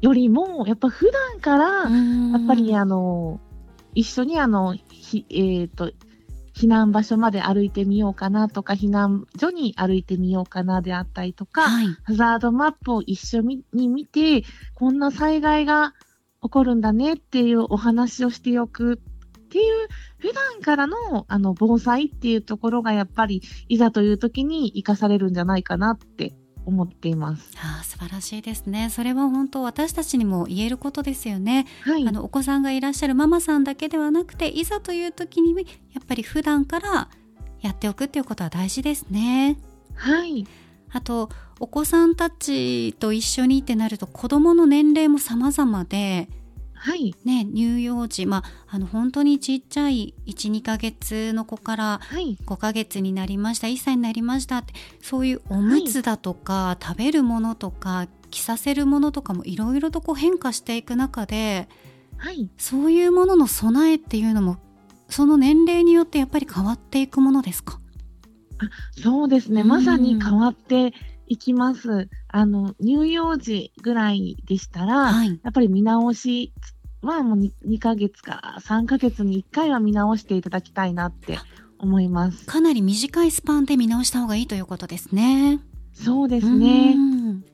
[0.00, 3.40] よりも、やっぱ普段から、やっぱり、あの、
[3.94, 5.92] 一緒に、あの、ひえっ、と、
[6.54, 11.86] 避難場所まで歩いてみようかなとか、避難所に歩いてみようかなであったりとか、はい。
[12.02, 15.94] ハザードマップを一緒に見て、こんな災害が
[16.42, 18.96] 起こるんだねっていうお話をしておくっ
[19.48, 26.34] ていう、普段からのあの防災っていうところがやっぱり、いざという時に活かされるんじゃないかなって
[26.66, 27.50] 思っています。
[27.56, 32.06] ああ素晴らしいですねそれは本当私たちにも言えることですよね、はい。
[32.06, 35.54] あのお子さんがいらっしゃるママさんだけではなくていざという時に
[35.92, 37.08] やっぱり普段から
[37.60, 39.58] やっておくっていうことは大事ですね
[39.94, 40.46] はい。
[40.92, 46.28] あとお子さんたちと一緒にってなると子どもの年齢も様々で
[46.82, 47.14] はい。
[47.24, 48.44] ね乳幼児まあ
[48.76, 52.38] あの本当にちっちゃい12ヶ月の子からはい。
[52.46, 61.68] 5ヶ月になりました1歳になりましたってそういうおむつだとか、食べるものとか着させるものとかもいろいろとこう変化していく中で
[62.16, 62.48] はい。
[62.56, 64.56] そういうものの備えっていうのも
[65.10, 67.78] その年齢によってやっぱり変わっていくものですか？
[69.02, 69.62] そうですね。
[69.62, 70.92] うんまさに変わって
[71.30, 72.08] いきます。
[72.26, 76.52] あの、乳幼児ぐらいでしたら、はいやっぱり見直し
[77.02, 81.38] はもう 2, 2ヶ月か3ヶ月に1回は見直していただきたいなって
[81.78, 82.46] 思います。
[82.46, 85.60] かなり短いスパンで見直した方がいいということですね。
[85.92, 86.98] そうですねう。
[86.98, 87.44] ん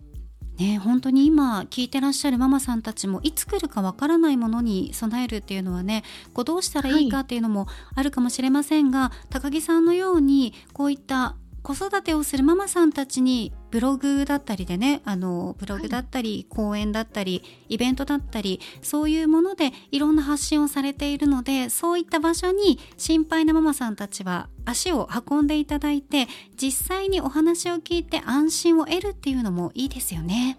[0.58, 30.58] ね本当に今聞いてらっしゃるママさんたちもいつ来るかわからないものに備えるっていうのはねこうどうしたらいいかっていうのもあるかもしれませんが、高木さんのようにこういった子育てをするママさんたちにブログだったりでねあのブログだったり、講演だったりイベントだったりそういうものでいろんな発信をされているのでそういった場所に心配なママさんたちは足を運んでいただいて実際にお話を聞いて安心を得るっていうのもいいですよね。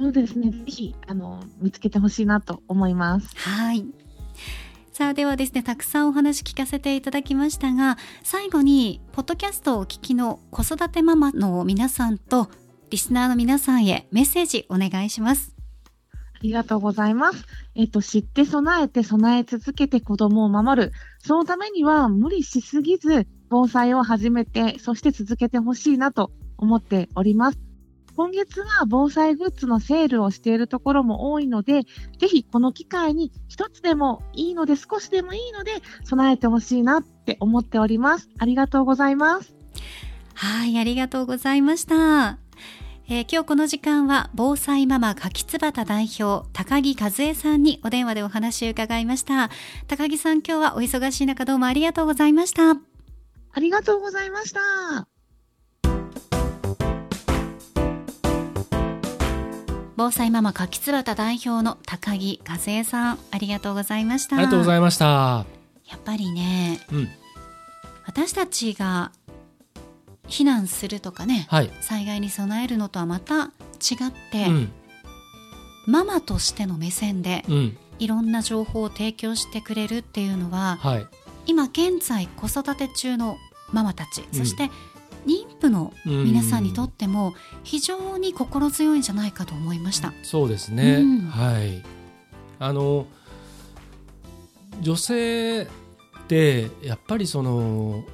[0.00, 0.50] そうですね。
[0.50, 3.34] ぜひ、あの、見つけてほしいなと思います。
[3.34, 3.86] はい。
[4.96, 12.48] さあではですね、たくさんお話聞かせていただきましたが、最後に、ポッドキャストをお聞きの子育てママの皆さんと、
[12.88, 15.54] リスナーの皆さんへメッセージお願いします。
[16.14, 17.44] ありがとうございます。
[17.74, 20.92] えっと、知って備えて備え続けて子供を守る。
[21.18, 27.65] そのためには無理しすぎず、防災を始めて、そして続けてほしいなと思っております。
[28.16, 31.82] 今月は防災グッズのセールをしているところも多いので、
[32.18, 35.72] ぜひこの機会に一つでもいいので少しでもいいので
[36.04, 38.30] 備えてほしいなって思っております。
[38.38, 39.54] ありがとうございます。
[40.34, 42.38] はい、ありがとうございました。
[43.08, 49.48] えー今日この時間は防災ママ柿つばた代表高木和恵さんにお電話でお話を伺いました
[49.86, 52.72] 高木さん今日はお忙しい中どうもありがとうございました
[53.52, 55.15] ありがとうございました。
[59.96, 65.46] 防災ママ柿つばた代表の高木和恵さんありがとうございましたありがとうございました。
[65.86, 67.08] やっぱりねうん。
[68.04, 69.10] 私たちが
[70.28, 71.70] 避難するとかねはい。
[71.80, 73.48] 災害に備えるのとはまた違
[74.08, 74.72] って、うん。
[75.86, 77.78] ママとしての目線でうん。
[77.98, 81.06] いろんな情報を提供してくれるっていうのははい。
[81.46, 83.38] 今現在子育て中の
[83.72, 84.70] ママたち、うんそして
[85.26, 87.34] 妊婦の皆さんにとっても
[87.64, 90.12] 非常に心強いんじゃないかと思いました。
[90.22, 90.96] そうですね。
[90.96, 91.82] うんはい。
[92.58, 93.06] あの
[94.80, 95.66] 女性っ
[96.28, 98.04] てやっぱりその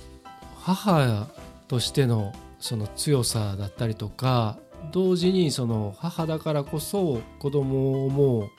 [0.57, 1.29] 母
[1.69, 4.59] としてのその強さだったりとか
[4.93, 8.51] 同時にその母だからこそ子供を思う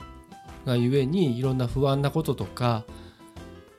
[0.66, 2.84] がゆえにいろんな不安なこととか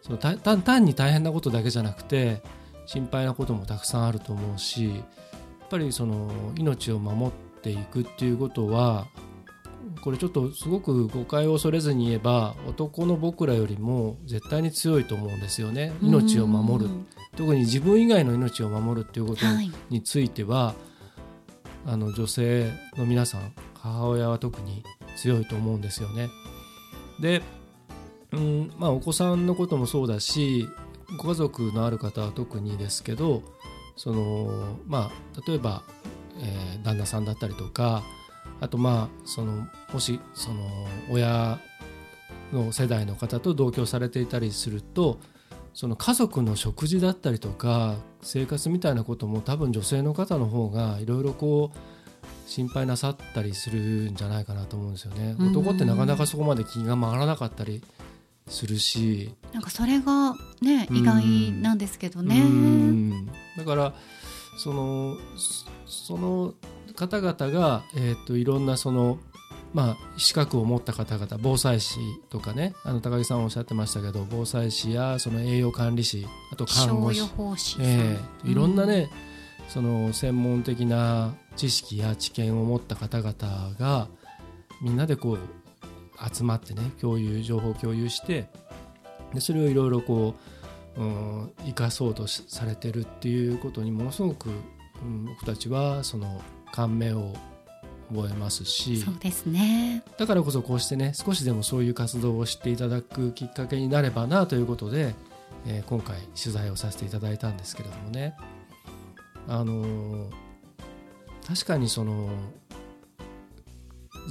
[0.02, 2.42] その単単単に大変なことだけじゃなくて
[2.86, 9.08] 心配なこともたくさんあると思うしやっぱりその命を守っていくっていうことは
[10.02, 15.94] これちょっとすごく誤解を恐れずに言えば男の僕らよりも絶対に強いと思うんですよね。
[16.02, 16.90] 命を守る。
[16.90, 17.08] うん。
[17.36, 20.76] 特に自分以外の命を守るっていうことはい、については、
[21.86, 24.84] あの女性の皆さん母親は特に
[25.18, 26.30] 強いと思うんですよね。
[27.20, 27.42] で、
[28.32, 30.68] うんまあ、お子さんのこともそうだし
[31.18, 33.44] ご家族のある方は特にですけど
[33.96, 35.84] その、まあ、例えば、
[36.40, 38.04] えー旦那さんだったりとか
[38.62, 40.62] あとまあそのもしその
[41.10, 41.60] 親
[42.54, 45.20] の世代の方と同居されていたりすると
[45.74, 55.36] その家族の食事だったりとか生活みたいなことも多分女性の方の方がいろいろこう心配なさったりするんじゃないかなと思うんですよね。
[55.38, 57.84] うん男ってなかなかそこまで気が回らなかったり
[58.48, 60.98] するし、なんかそれがねうん。
[60.98, 62.42] 意外なんですけどね。
[62.42, 63.26] うん。
[63.58, 63.94] だから
[64.58, 66.54] そのそその
[66.96, 69.20] 方々が、えー、といろんなその、
[69.74, 77.78] まあ、資格を持った方々防災士とかねあの高木さんおっしゃってましたけど防災士やその栄養管理士あと看護師。
[77.82, 79.10] ええいろんなね、
[79.68, 83.34] その専門的な知識や知見を持った方々
[83.78, 84.08] が
[84.82, 85.40] みんなでこう
[86.34, 88.48] 集まってね共有情報を共有して
[89.34, 90.36] でそれをいろいろこ
[90.98, 94.50] う、うん、生かそうとしされてるっていうことにものすごく、
[95.02, 97.34] うん、僕たちはその感銘を
[98.14, 100.04] 覚えますしそうですね。
[100.18, 105.16] だからこそこうしてね少しでもそういう活動を知っていただくきっかけになればなということで、
[105.66, 108.36] えー今回取材をさせていただいたんですけれどもね
[109.48, 110.30] あのー
[111.48, 112.30] 確かにその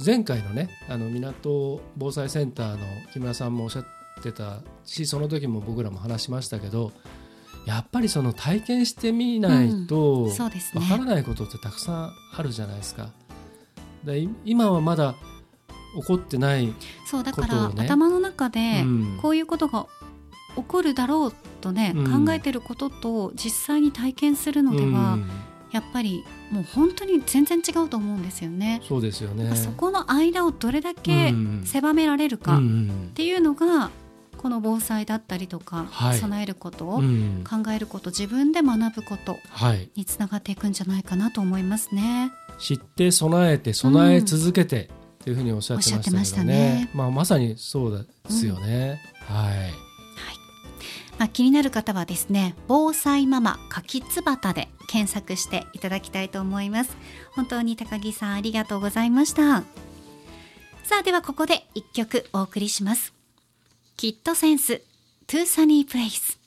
[0.03, 3.85] 前回のねあの港防災センターの木村さんもおっしゃっ
[4.21, 6.91] てたしその時も僕らも話しましたけど
[7.65, 13.11] やっぱりその体験してみないと、わからないことってたくさんあるじゃないですか。
[14.03, 15.15] でい今はまだ
[15.95, 16.73] 起こってない、
[17.07, 19.19] そうだから、頭の中でうん。
[19.19, 19.87] こういうことが
[20.55, 22.25] 起こるだろうとね、うん。
[22.25, 25.29] 考えてることと実際に体験するのでは、うん。
[25.71, 28.81] やっぱりもう本当に全然違うと思うんですよね。
[28.87, 29.55] そうですよね。
[29.55, 33.89] そこの間をどれだけうん狭められるかっうんていうのが
[34.37, 36.17] この防災だったりとか、はい。
[36.19, 37.43] 備えることをうん。
[37.43, 42.31] 考えること自分で学ぶことはい、につながっていくんじゃないかなと思いますね。
[42.59, 44.87] 知って備えて備え続けてっ
[45.23, 46.89] ていうふうにおっしゃってましたけどね,、ね。
[46.93, 49.01] まあ、まさにそうですよね。
[49.27, 49.84] はい
[51.17, 56.95] まあ、気になる方はですね防災ママ柿つばたで検索していただきたいと思います。
[57.31, 59.63] 本当に高木さんありがとうございました。
[60.83, 63.13] さあではここで一曲お送りします。
[63.97, 64.81] キットセンス
[65.27, 66.39] トゥーサニープレイス。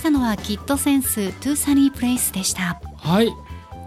[0.00, 2.80] したのはキッドセンストゥーサニープレイスでした。
[2.96, 3.30] はい。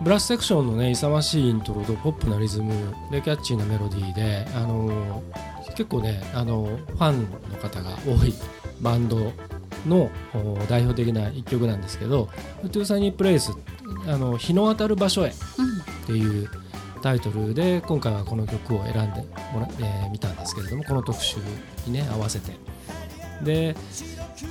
[0.04, 2.72] ブラスセクションのね勇ましいイントロとポップなリズム
[3.10, 5.24] でキャッチーなメロディーで、あの
[5.70, 8.34] 結構ね、あのファンの方が多い
[8.80, 9.34] バンド
[9.88, 10.12] の
[10.70, 12.30] 代表的な一曲なんですけど
[12.62, 13.52] 「トゥーサニープレイス」
[14.08, 15.34] あの日の当たる場所へっ
[16.06, 16.48] ていう
[17.02, 21.38] タイトルで今回はこの曲を選んでもら、えー見たんですけれどもこの特集
[21.88, 22.52] にね合わせて。
[23.44, 23.76] で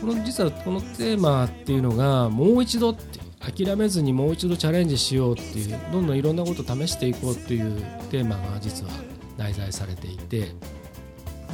[0.00, 7.80] この実はこのテーマっていうのがもう一度って諦めずにもう一度チャレンジしようっていうどんどんいろんなことを試していこうっていう
[8.10, 8.92] テーマが実は
[9.36, 10.52] 内在されていて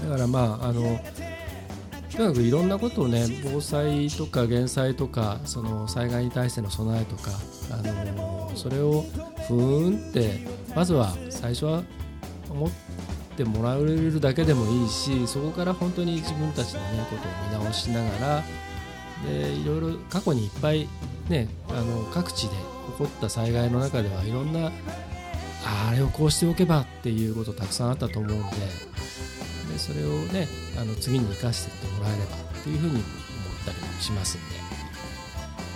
[0.02, 1.00] だからまああの
[2.10, 7.30] とにかくいろんなことをね防災とか減災とかその災害に対しての備えとか、
[7.70, 9.04] あのそれを
[9.46, 11.82] ふーんってまずは最初は
[12.50, 13.07] 思って
[13.44, 18.44] もらえるだけでもいいしそこから本当に自分たちの、ね、ことを見直しながら
[19.28, 20.88] でいろいろ過去にいっぱい、
[21.28, 24.68] ね、あの各地で起こった災害の中ではいろんな
[25.64, 28.44] ああれをこうしておけばっていうことたくさんあったと思うんで
[29.72, 30.46] でそれをね
[30.80, 33.04] あの次に生かしていってもらえればっていうふうに思っ
[33.66, 34.56] たりもしますんで、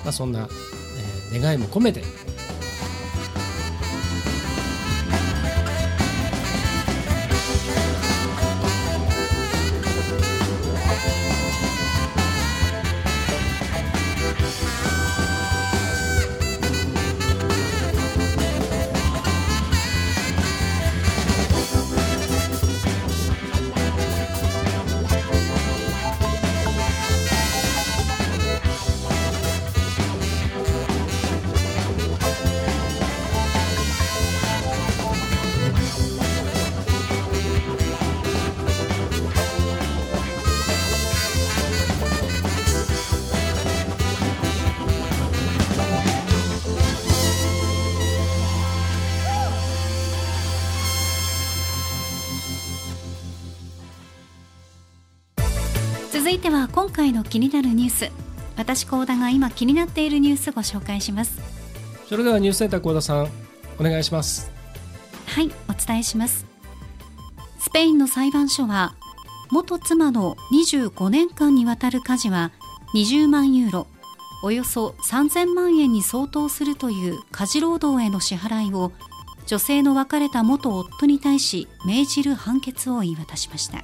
[0.05, 2.03] まあ、そんな、えー願いも込めて
[56.93, 58.13] 回の気になるニュース
[58.57, 61.41] 私高田が今気になっているニュースをご紹介します。
[62.07, 63.29] それではニュースセンター幸田さん
[63.79, 64.53] お願いします。
[65.27, 66.47] はいお伝えします。
[67.59, 68.95] スペインの裁判所は
[69.51, 72.53] 元妻の25年間にわたる家事は
[72.95, 73.87] 20万ユーロ
[74.45, 78.93] およそ3000万円に相当するという家事労働への支払いを
[79.47, 83.83] 女性の別れた元夫に対し命じる判決を言い渡しました。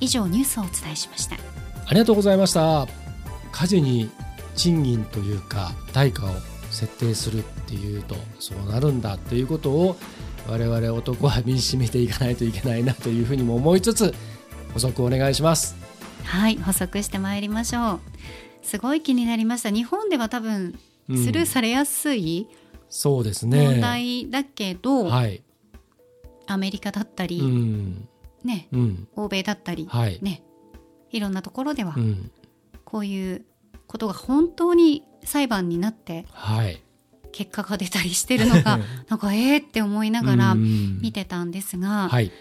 [0.00, 1.36] 以上ニュースをお伝えしました
[1.90, 2.86] ありがとうございました。
[3.50, 4.10] 家事に
[4.54, 6.28] 賃金というか対価を
[6.70, 9.96] 設定するっていうとそうなるんだっていうことを
[10.48, 14.14] 我々男は身に染みていかないといけないなというふうにも思いつつ
[14.72, 15.74] 補足お願いします。
[16.22, 18.00] はい補足してまいりましょう。
[18.62, 19.70] すごい気になりました。
[19.70, 20.78] 日本では多分
[21.08, 21.24] うん。
[21.24, 22.46] スルーされやすい
[22.88, 23.66] そうですね。
[23.66, 25.42] 問題だけど、はい。
[26.46, 28.08] アメリカだったり、うん。
[28.44, 29.08] ねうん。
[29.16, 30.20] 欧米だったり、はい。
[30.22, 30.44] ね
[31.10, 32.30] いろんなところではうん。
[32.84, 33.44] こういう
[33.86, 36.82] ことが本当に裁判になってはい。
[37.32, 41.00] 結果が出たりしてるのがなんかえーって思いながらうん。
[41.00, 42.32] 見てたんですが、はい。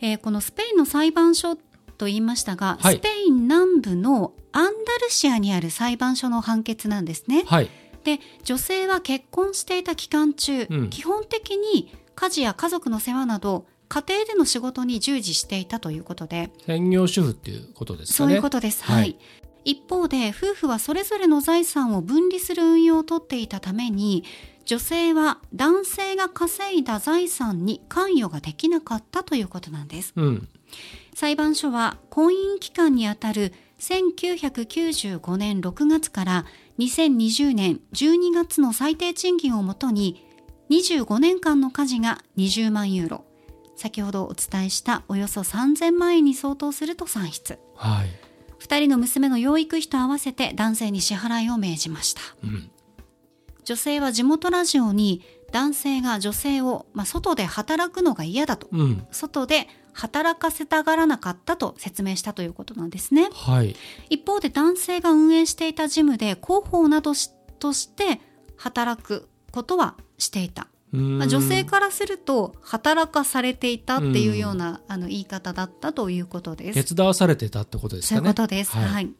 [0.00, 1.56] えーこのスペインの裁判所
[1.96, 2.96] と言いましたが、はい。
[2.96, 4.70] スペイン南部のアンダ
[5.04, 7.44] ルシアにある裁判所の判決なんですね。
[7.46, 7.70] はい。
[8.04, 10.90] で女性は結婚していた期間中、うん。
[10.90, 18.82] 基本的に家事や家族の世話など家庭での仕事に従事していたということで専業主婦っていうことですかそうねいうことです。
[18.84, 19.18] はいはい。
[19.64, 24.24] 一方で夫婦はそれぞれの財産を分離する運用をとっていたために
[24.66, 30.12] 女性は男性が稼いだ財産に関与ができなかったということなんです。
[30.16, 30.48] うん
[31.14, 36.44] 裁判所は婚姻期間にあたる1995年6月から
[36.78, 40.26] 2020年12月の最低賃金をもとに
[40.70, 43.24] 25年間の家事が20万ユーロ
[43.76, 47.58] 先ほどお伝えしたおよそ3000万円に相当すると算出。
[47.76, 48.08] はい。
[48.60, 52.20] 2人の娘の養育費と合わせて男性に支払いを命じました。
[52.42, 52.70] うん。
[53.64, 55.22] 女性は地元ラジオに
[55.52, 58.68] 男性が女性を、まあ、外で働くのが嫌だと。
[58.72, 59.06] うん。
[59.10, 63.28] 外で働かせたがらなかったと説明したということなんですね。
[63.32, 63.76] はい。
[64.10, 68.20] 一方で男性が運営していたジムで広報などしとして
[68.56, 76.84] 働くことはしていた、まあ、女性からすると働かされていたっていうような、あの言い方だったということです。
[76.84, 78.72] 手伝わされてたってことですそうかねいうことです。
[78.72, 78.84] はい。
[78.88, 79.10] はい。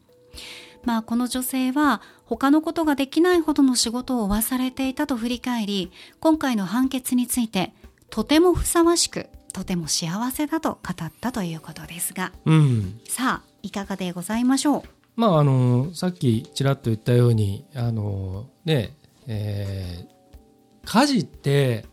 [0.85, 7.73] まあ、この女性は他のことができないほどの仕事を負わされていたと振り返り今回の判決について
[8.11, 12.33] とてもふさわしくとても幸せだと語ったということですが。
[12.45, 13.01] うん。
[13.09, 14.83] さあいかがでございましょう？
[15.17, 18.95] まああのさっきちらっと言ったようにあのね
[19.27, 20.14] えー
[20.85, 21.85] 家事って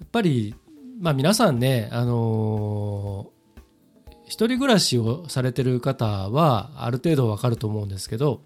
[0.00, 0.54] やっぱり
[1.00, 3.30] まあ皆さんねあの
[4.24, 8.42] 一人暮らしをされてる方はある程度わかると思うんですけど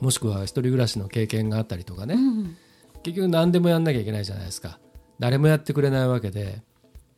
[0.00, 2.56] もしくは一人暮らしの経験があったりとかね、うん。
[3.02, 4.78] 結局何でもやんなきゃいけないじゃないですか。
[5.18, 6.62] 誰もやってくれないわけで。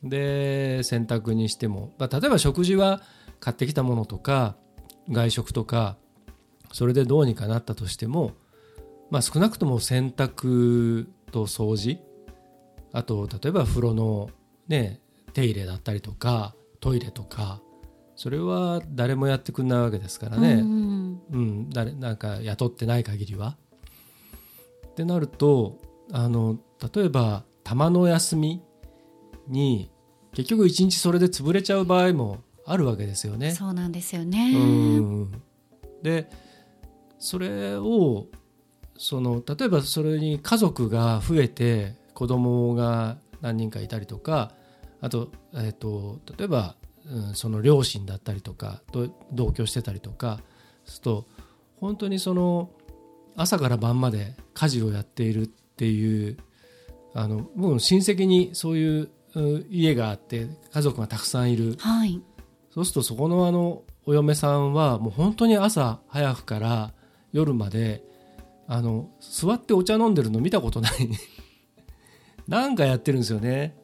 [0.03, 3.01] で洗濯にしても、まあ、例えば食事は
[3.39, 4.57] 買ってきたものとか
[5.09, 5.95] 外食とか
[6.73, 8.33] それでどうにかなったとしても、
[9.13, 11.99] まあ、少なくとも洗濯と掃除
[12.93, 14.31] あと例えば風呂の、
[14.67, 15.01] ね、
[15.33, 17.61] 手入れだったりとかトイレとか
[18.15, 23.55] それは誰もやってくれないわけですからね、うんうん、誰なんか雇ってない限りは。
[24.87, 25.77] ってなると
[26.11, 26.57] あの
[26.95, 28.63] 例えば玉の休み
[29.47, 29.91] に
[30.33, 33.51] 結局一日それで潰れちゃう場合もあるわけですよね。
[33.51, 34.53] そうなんですよね。
[34.55, 35.41] うん
[36.01, 36.31] で
[37.19, 38.25] それを
[38.97, 44.53] その例えばそれに家族が増えて子供が何人かいたりとか
[45.01, 46.75] あと,、えー、と例えば、
[47.09, 50.39] うん、その両親だったりとかと同居してたりとか
[50.85, 51.25] すると
[51.79, 52.69] 本当にその
[53.35, 56.37] 朝から晩まで家事をやっているっていう
[57.13, 62.21] あの僕の親戚にそういううん家があって家族がたくさんいるはい。
[62.71, 66.93] そうするとそこのあのお嫁さんはもう本当に朝早くから
[67.31, 68.03] 夜まで
[68.67, 70.93] あの座ってお茶飲んでるの見たことない。
[72.47, 73.77] なんかやってるんですよね。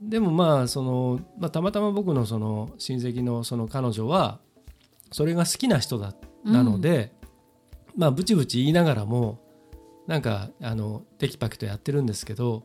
[0.00, 4.40] でもまあその、まあ、たまたま僕のその親戚のその彼女は
[5.12, 6.14] それが好きな人だ
[6.44, 7.12] なので、
[7.96, 9.38] まあブチブチ言いながらも
[10.06, 12.64] なんかあのテキパキとやってるんですけど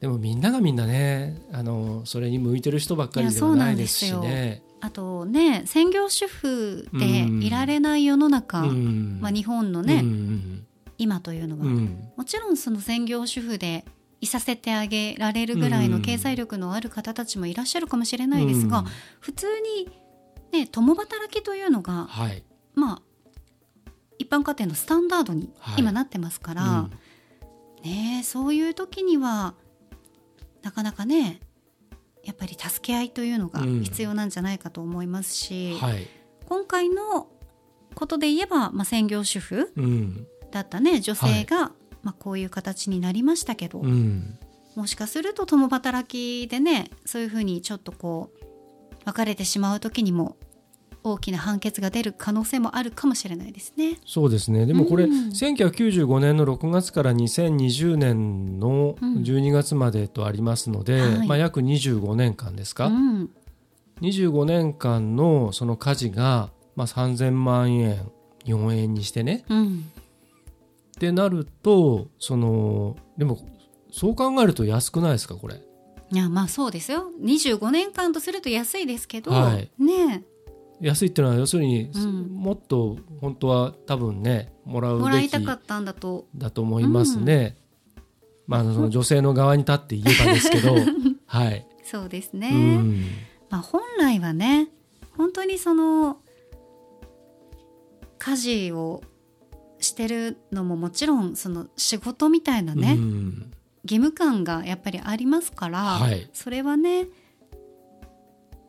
[0.00, 4.62] でもみんながみんなねあのそれに向いてる人ばっかりではないですしね。
[4.80, 9.18] あとね専業主婦でいられない世の中、うん。
[9.20, 10.66] まあ、日本のね、うん
[10.98, 12.10] 今というのは、うん。
[12.16, 13.84] もちろんその専業主婦で
[14.20, 18.86] いさせてあげられるぐらいの経済力のある方たちもいらっしゃるかもしれないですが、うん。
[19.20, 19.90] 普通に、
[20.52, 22.42] ね、共働きというのが、はい。
[22.74, 23.02] まあ、
[24.18, 25.80] 一般家庭のスタンダードにはい。
[25.80, 26.90] 今なってますから、うん。
[27.84, 29.54] ね、そういう時には
[30.62, 31.40] なかなかね
[32.26, 33.82] やっぱり助け合いというのがうん。
[33.84, 36.06] 必要なんじゃないかと思いますし、はい。
[36.48, 37.28] 今回の
[37.94, 40.26] ことで言えば、まあ、専業主婦うん。
[40.50, 41.72] だったね女性が、
[42.02, 44.38] まあ、こういう形になりましたけど、うん。
[44.74, 48.46] もしかすると共働きでねそういうふうにちょっとこう
[49.06, 50.36] 別れてしまう時にも
[51.12, 53.98] 大きな判決が出る可能性もあるかもしれないですね。
[54.06, 54.66] そうですね。
[54.66, 55.28] でもこれ、うん。
[55.28, 61.28] 1995年の6月から2020年のうん12月までとありますので、はい。
[61.28, 63.30] まあ、約25年間ですか、うん。
[64.02, 68.10] 25年間のその家事が、まあ、3000万円
[68.44, 69.44] 日本円にしてね。
[69.48, 69.84] うん。
[70.96, 73.38] ってなるとそのでも
[73.92, 75.60] そう考えると安くないですかこれ？
[76.12, 77.10] いやまあそうですよ。
[77.20, 79.70] 25年間とすると安いですけど、はい。
[79.78, 80.24] ね
[80.80, 82.28] 安いっていうのは要するに、うん。
[82.28, 86.26] もっと本当は多分ねもらうもらべきいたかったんだと。
[86.34, 87.56] だと思いますね、
[88.46, 90.74] まあ、その女性の側に立って言えばですけど
[91.26, 93.04] はい、そうですね、うん。
[93.50, 94.68] まあ、本来はね
[95.16, 96.18] 本当にその
[98.18, 99.02] 家事を
[99.78, 103.52] してるのももちろんその仕事みたいなね、うん。
[103.84, 106.28] 義務感がやっぱりありますから、はい。
[106.32, 107.08] それはね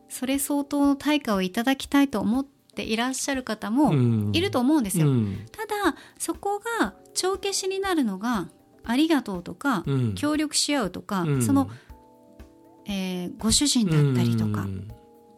[0.08, 4.30] それ相当の対価をいただきたいと思っていらっしゃる方もうん。
[4.32, 5.08] いると思うんですよ。
[5.08, 5.46] うん。
[5.52, 8.48] ただそこが帳消しになるのが
[8.84, 10.14] 「ありがとう」とか、うん。
[10.14, 11.42] 協力し合うとか、うん。
[11.42, 11.68] その、
[12.86, 14.88] えーご主人だったりとか、うん。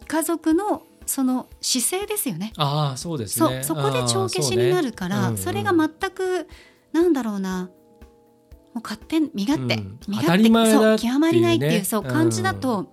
[0.06, 2.52] 家族のその姿勢ですよね。
[2.56, 3.64] ああそうですね。
[3.64, 6.46] そこで帳消しになるからそ,、あーそれが全く
[6.92, 7.68] なんだろうな
[8.74, 9.98] もう勝手に身勝手、うん。
[10.06, 12.08] 身勝手そう極まりないっていうそううん。
[12.08, 12.92] 感じだと、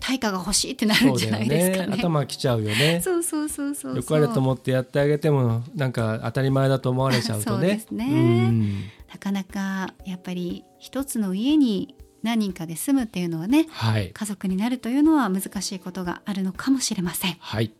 [0.00, 1.86] 対価が欲しいってなるんじゃないですかね。
[1.88, 3.00] ね頭きちゃうよね。
[3.02, 7.58] そうそうそうそうよかれと思ってやってあげてもなんか当たり前だと思われちゃうとね。
[7.58, 8.04] そうですね。
[8.06, 8.84] うん。
[9.10, 14.10] なかなかやっぱり一つの家に何人かで住むっていうのはねはい。
[14.10, 17.36] 家族になるというのは難しいことがあるのかもしれません。
[17.38, 17.72] はい。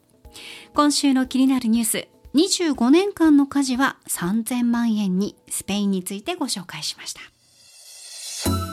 [0.74, 2.08] 今週の気になるニュース。
[2.34, 8.67] 25年間の家事は3000万円にスペインについてご紹介しました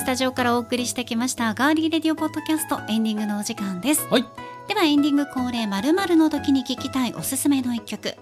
[0.00, 4.06] スタジオからお送りしてきましたガーリーレディオポッドキャストエンディングのお時間です。
[4.08, 4.24] はい。
[4.66, 8.14] ではエンディング恒例〇〇の時に聞きたいおすすめの一曲。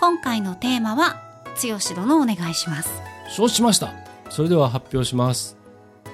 [0.00, 1.16] 今回のテーマは
[1.62, 2.90] 剛殿お願いします。
[3.30, 3.92] 承知しました。
[4.28, 5.56] それでは発表します。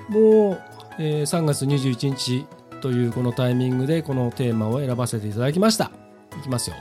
[0.09, 0.63] もう、
[0.99, 2.47] えー3月21日
[2.81, 5.91] というこのタイミングでこのテーマを選ばせていただきました。
[6.39, 6.77] いきますよ。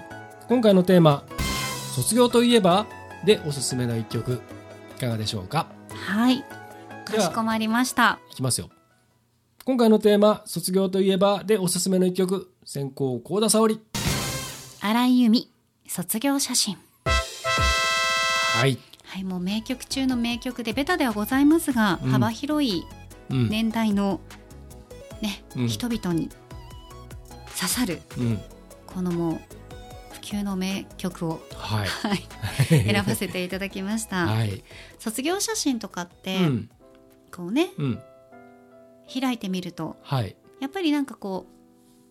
[0.47, 1.23] 今回のテーマ
[1.95, 2.85] 「卒業といえば?」
[3.25, 4.39] でおすすめの一曲。
[4.97, 5.65] いかがでしょうか？
[6.07, 6.43] はい
[7.03, 8.19] かしこまりました。
[8.31, 8.69] いきますよ。
[9.65, 13.79] 今回のテーマ「卒業といえば?」でおすすめの一曲先行幸田沙織。
[14.81, 15.47] 荒井由実
[15.87, 16.77] 卒業写真。
[17.05, 22.11] はい、はいもう名曲中の名曲でベタではございますが、うん。
[22.11, 22.83] 幅広い
[23.29, 23.49] うん。
[23.49, 24.19] 年代の
[25.21, 25.67] ね、うん。
[25.67, 26.29] 人々に
[27.55, 28.41] 刺さるうん。
[28.85, 29.41] このもう
[30.11, 31.87] 不朽の名曲を、はい。
[31.87, 32.27] はい、
[32.67, 34.63] 選ばせていただきました、 はい。
[34.99, 36.69] 卒業写真とかって、うん
[37.35, 37.99] こうねうん。
[39.21, 40.35] 開いてみるとはい。
[40.61, 41.47] やっぱりなんかこ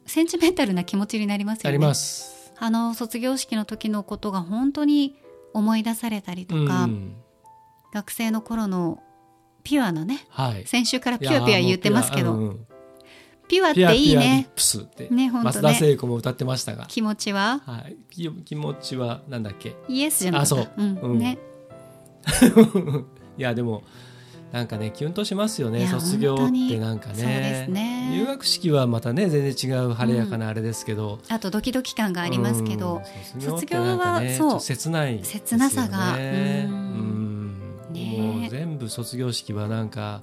[0.06, 1.68] うセンチメンタルな気持ちになりますよね。
[1.68, 2.52] あります。
[2.58, 5.16] あの卒業式の時のことが本当に
[5.54, 7.16] 思い出されたりとか、うん。
[7.94, 9.02] 学生の頃の
[9.64, 10.66] ピュアなねはい。
[10.66, 12.56] 先週からピュアピュア言ってますけど、
[13.48, 15.52] ピュアっていいピュアリッねプスって、ねほんとね。
[15.52, 17.60] 増田聖子も歌ってましたが、気持ちは？
[17.64, 19.76] はい、気気持ちはなんだっけ？
[19.88, 20.54] イエスじゃなかった。
[20.56, 20.72] あそう。
[20.76, 20.98] うん。
[21.12, 21.18] うん。
[21.18, 21.38] ね。
[23.38, 23.82] いやでも
[24.52, 27.66] なんかねキュンとしますよね卒業ってなんかね。
[27.70, 28.10] ね。
[28.12, 33.02] 入学式はまたね全然違う晴れやかなあれですけど、あとドキドキ感がありますけど、
[33.34, 34.60] うん卒業はそう。
[34.60, 35.20] 切ないね。
[35.24, 36.16] 切なさが。
[36.16, 37.58] ううん。
[37.94, 40.22] もう全部卒業式はなんか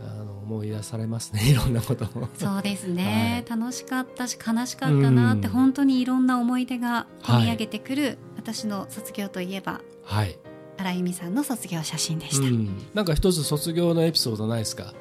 [0.00, 2.28] あの思い出されますね いろんなことも。
[2.34, 5.52] そうですね、楽しかったし悲しかったなってうん。
[5.52, 9.80] 本当にいろんな思い出が込み上げてくる、私の卒業といえば。
[10.04, 10.38] はい、
[10.78, 14.94] 荒井由実さんの卒業写真でした、うん、なんか一つ卒業のエピソードないですか、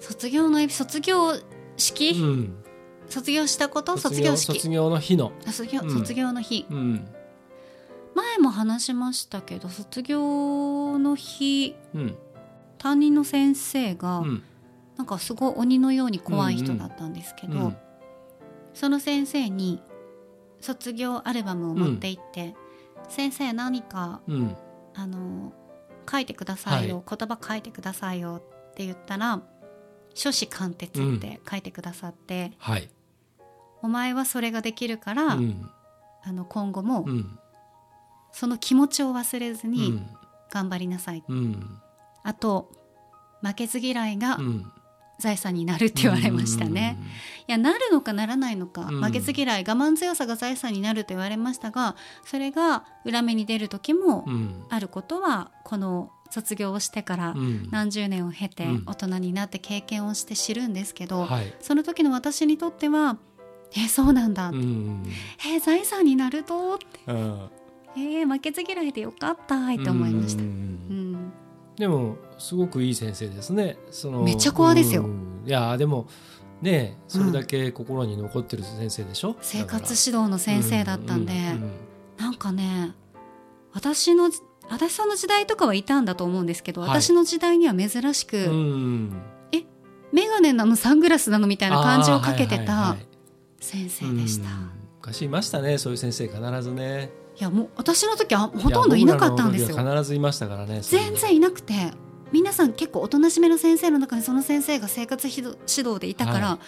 [0.00, 1.34] 卒業のエピ卒業
[1.76, 2.54] 式、うん、
[3.08, 3.96] 卒業したこと？
[3.98, 4.54] 卒業式。
[4.54, 5.90] 卒業の日の、あ卒業うん。
[5.90, 7.08] 卒業の日、うん。
[8.14, 12.16] 前も話しましたけど卒業の日うん。
[12.78, 14.42] 担任の先生が、うん。
[14.96, 17.76] なんかすごい鬼のように怖い人だったんですけど、うん。
[18.74, 19.82] その先生に
[20.60, 22.54] 卒業アルバムを持って行って、
[23.10, 24.56] 先生何かうん。
[24.94, 25.52] あの
[26.10, 29.40] 書いてくださいよ、言葉書いてくださいよって言ったら
[30.14, 30.86] 「書士貫徹」
[31.16, 32.90] って書いてくださって、はい、
[33.82, 35.70] お前はそれができるから、うん。
[36.22, 37.38] あの今後もうん。
[38.32, 40.10] その気持ちを忘れずうにん。
[40.50, 41.80] 頑張りなさい、うん。
[42.22, 42.72] あと
[43.42, 44.72] 負けず嫌いがうん
[45.20, 46.98] 財産になるって言われましたね、
[47.46, 49.04] いやなるのかならないのか、うん。
[49.04, 54.26] 負けず嫌い我慢強さが財産になると言われましたがそれが裏目に出る時も
[54.68, 57.68] あることはこの卒業をしてからうん。
[57.70, 58.84] 何十年を経てうん。
[58.86, 61.54] 大人になって経験をして知るんですけど、はい。
[61.60, 63.18] その時の私にとっては
[63.76, 65.02] 「えそうなんだ」うん
[65.46, 67.12] え財産になると」って。
[67.12, 67.50] うん
[67.98, 70.42] 「え負けず嫌いでよかった」って思いました。
[70.42, 71.32] ううんん。
[71.76, 73.78] でもすごくいい先生ですね。
[73.90, 75.02] そのめっちゃ怖ですよ。
[75.02, 75.42] うん。
[75.46, 76.08] いやでも
[76.60, 81.70] ねそれだけ心に残ってる先生でしょ、生活だから指導の先生だったんで、うん
[82.18, 82.92] なんかね
[83.72, 84.42] 私の足
[84.82, 86.90] 立さんの時代とかはいたんだと思うんですけど、はい。
[86.90, 89.22] 私の時代には珍しく、うんうん
[90.12, 92.96] メガネなのサングラスなのみたいな感じをかけてた
[93.60, 94.70] 先生でした、うん。
[95.00, 97.10] 昔いましたねそういう先生必ずね。
[97.38, 99.76] いやもう私の時はほとんどいなかったんですよ。
[99.76, 101.92] 必ずいましたからね全然いなくて
[102.32, 106.60] 皆さん結構おとなしめの先生の中にその先生が生活指導でいたから、はむ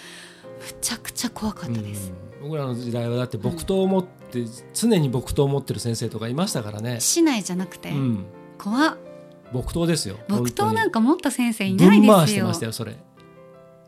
[0.81, 2.49] ちゃくちゃ怖かったです、うん。
[2.49, 4.45] 僕らの時代はだって木刀を持って、
[4.75, 8.25] 常に木刀を持ってる先生とかいましたからね、市内じゃなくて、うん、
[8.59, 8.97] 怖っ。
[9.53, 10.19] 木刀ですよ。
[10.29, 12.27] 木刀なんかか持った先生いないですよ。
[12.27, 12.97] してましたよそれ。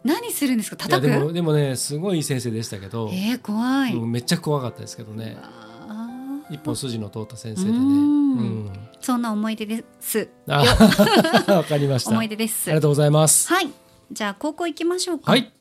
[0.04, 0.76] 何するんですか？
[0.76, 1.08] 叩く？
[1.08, 5.38] でもでもねすごいいい先生でしたけど、えー、怖い、うんめっちゃ怖かったですけどね
[6.51, 7.78] 一本筋の通った先生でね。
[7.78, 8.66] ううん。
[8.66, 10.28] んそんな思い出です。
[10.49, 10.62] あ
[11.53, 12.11] わかりました。
[12.11, 12.68] 思あい出です。
[12.70, 13.49] りがとうございます。
[13.53, 13.70] はい。
[14.11, 15.30] じゃあ高校行きましょうか。
[15.30, 15.53] はい。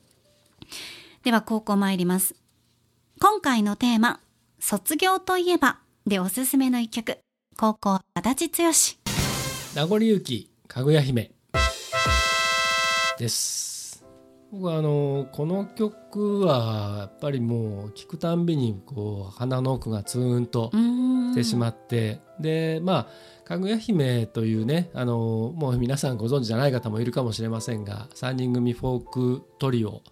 [1.24, 2.36] では高校参ります。
[3.20, 4.20] 今回のテーマ
[4.60, 7.18] 「卒業といえば」でおすすめの一曲。
[7.58, 8.72] 高校足立剛。
[9.76, 11.32] 名残雪かぐや姫。
[13.20, 13.73] です
[14.54, 30.04] 僕はあのこの曲はやっぱりもう聴くたんびにこう鼻の奥がツーンとしてしまって、でまあかぐや姫というねあのもう皆さんご存知じゃない方もいるかもしれませんが3人組フォークトリオ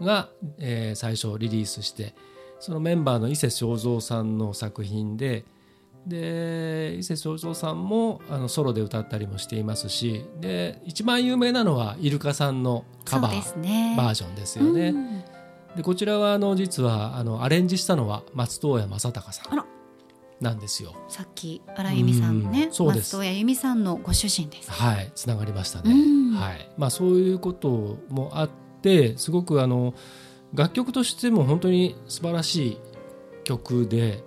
[0.00, 0.28] が、
[0.58, 2.14] えー最初リリースして
[2.58, 5.44] そのメンバーの伊勢正三さんの作品で
[6.06, 13.94] で伊勢正三さんもあのソロで歌ったりもしていますしで一番有名なのはイルカさんのカバーね。
[13.96, 14.88] バージョンですよね。
[14.88, 15.24] うん。
[15.76, 19.64] でこちらはあの実はあのアレンジしたのは松任谷正隆さん
[20.40, 20.94] なんですよ。
[21.08, 23.16] さっき荒井由実さんねうんそうです。
[23.16, 24.70] 松任谷由実さんのご主人です。
[24.70, 25.94] はい、つながりましたうね。
[25.94, 26.32] ん。
[26.34, 28.50] はい、まあそういうこともあっ
[28.82, 29.94] て、すごくあの
[30.52, 32.78] 楽曲としても本当に素晴らしい
[33.44, 34.22] 曲で、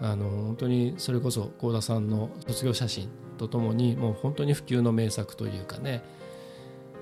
[0.00, 6.02] あの本当にそれこそ幸田さんの卒業写真とともにもう本当に普及の名作というかね、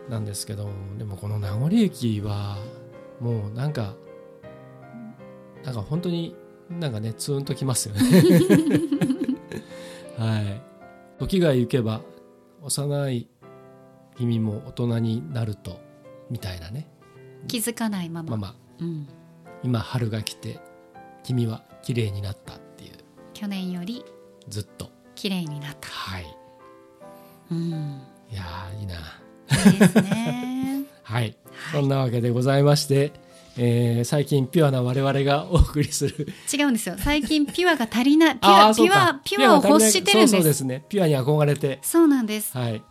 [0.08, 0.68] なんですけど、
[0.98, 2.58] でもこの名残雪は
[3.20, 3.94] もうなんか
[5.64, 6.36] なんか本当に
[6.68, 8.00] なんかねツーンときますよね。
[10.18, 10.62] はい。
[11.18, 12.02] 時が行けば
[12.62, 13.28] 幼い
[14.16, 15.80] 君も大人になると
[16.30, 16.88] みたいなね。
[17.48, 18.48] 気づかないまま、まあま。
[18.48, 19.08] あうん、
[19.62, 20.60] 今春が来て
[21.22, 22.58] 君は綺麗になった
[23.44, 24.02] 去年より
[24.48, 24.90] ずっと。
[25.14, 26.24] 綺麗になった、はい。
[27.52, 28.00] うん、
[28.32, 28.94] いやーいいな。
[29.70, 30.84] いいですね。
[31.04, 31.36] はい、はい。
[31.72, 33.12] そんなわけでございまして、
[33.58, 36.26] えー最近ピュアな我々がお送りする。
[36.50, 36.96] 違うんですよ。
[36.98, 38.36] 最近ピュアが足りない。
[38.36, 40.32] ピ ュあアピュアピュアを欲してるんです。
[40.36, 40.86] そうですね。
[40.88, 41.80] ピュアに憧れて。
[41.82, 42.56] そうなんです。
[42.56, 42.82] はい。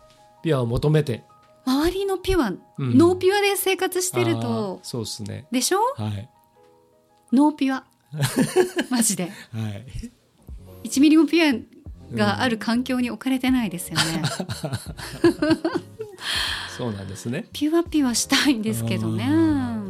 [0.44, 1.24] ピュアを求めて。
[1.66, 2.96] 周りのピュア、うん。
[2.96, 4.78] ノーピュアで生活してると。
[4.84, 5.46] そうですね。
[5.50, 5.80] でしょ？
[5.96, 6.28] はい。
[7.32, 7.84] ノーピュア。
[8.88, 9.24] マジで。
[9.52, 10.13] はい
[10.84, 11.64] 1ミリもピュ
[12.12, 14.22] アがある環境に置かれてないですよね、
[16.76, 17.46] そうなんですね。
[17.52, 19.24] ピュアピュアしたいんですけどね。
[19.28, 19.82] あ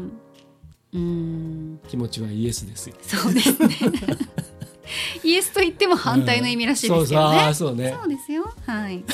[0.95, 1.81] うん。
[1.89, 2.97] 気持ちはイエスですよ。
[3.03, 3.69] そうですね。
[5.25, 7.97] イエスと言っても反対の意味らしいですけどね、そうそうそうね。
[8.01, 8.55] そうですよ。
[8.67, 9.05] はい。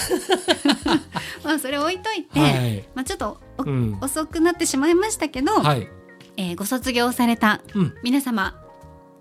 [1.43, 2.85] まあそれ置いといて、はい。
[2.95, 3.99] まあ、ちょっとおうん。
[4.01, 5.89] 遅くなってしまいましたけど、はい。
[6.37, 7.95] えーご卒業されたうん。
[8.03, 8.55] 皆様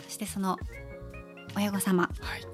[0.05, 0.57] そしてその
[1.55, 2.48] 親御様はい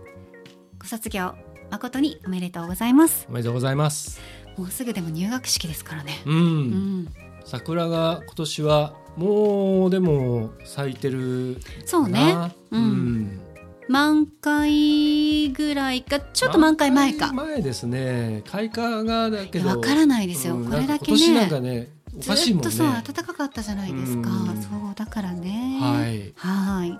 [0.86, 1.34] ご卒業
[1.72, 3.26] 誠におめでとうございます。
[3.28, 4.22] おめでとうございます。
[4.56, 6.22] もうすぐでも入学式ですからね。
[6.28, 7.14] うん、うん。
[7.44, 11.58] 桜が今年はもうでも咲いてる
[11.88, 12.36] そうね。
[12.36, 12.84] なうん。
[12.84, 13.42] うん。
[13.90, 17.34] 満開ぐらいかちょっと満開前か。
[17.34, 18.44] 前ですね。
[18.46, 19.70] 開花がだけど。
[19.70, 20.70] わからないですよ、うん。
[20.70, 22.70] これだけなんか今年なんねかねおずかしいもんね。
[22.70, 24.30] っとそう暖かかったじゃないですか。
[24.30, 24.62] うん。
[24.62, 25.80] そうだからね。
[25.82, 26.32] はい。
[26.36, 27.00] はい。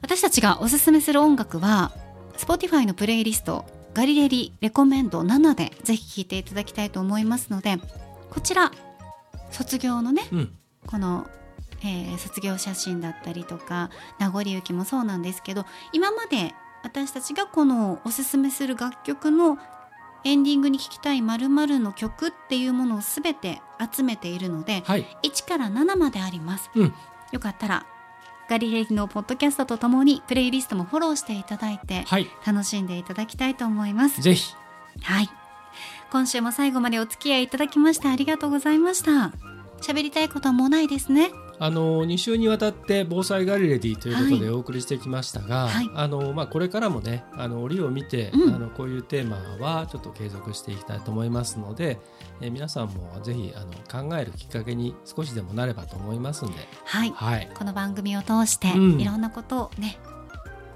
[0.00, 1.92] 私たちがおすすめする音楽は
[2.42, 3.64] Spotify のプレイリスト
[3.94, 7.78] ガリレリレコメンド7でぜひ聴いていただきたいと思いますので
[8.30, 8.72] こちら
[9.52, 10.52] 卒業のねうん。
[10.88, 11.28] この、
[11.84, 19.56] えー卒業写真だったりとか名残雪もそうなんですけど今まで私たちがこのおすすめする楽曲の
[20.24, 23.60] エンディングに聴きたい〇〇の曲っていうものを全て
[23.94, 25.06] 集めているのではい。
[25.22, 26.94] 1から7まであります、うん。
[27.30, 27.86] よかったら
[28.52, 32.28] ガリレリのポッドキャストとともにプレイリストもフォローしていただいてはい。
[32.46, 34.20] 楽しんでいただきたいと思います。
[34.20, 34.54] ぜひ。
[35.00, 35.30] はい。
[36.10, 39.32] 今週も最後までお付き合いいただきましてありがとうございました。
[39.80, 41.30] 喋りたいことはもうないですね
[41.62, 45.88] あの2週にわたって防災ガリレディということではお送りしてきましたが、はい。
[45.94, 48.54] あのまあ、これからもねあの折を見て、うん。
[48.56, 52.00] あのこういうテーマはちょっと継続していきたいと思いますので、
[52.40, 56.54] えー皆さんもぜひあの考えるきっかけに少しでもなればと思いますんで、
[56.84, 57.12] はい。
[57.12, 59.00] はい、この番組を通して、うん。
[59.00, 59.98] いろんなことをね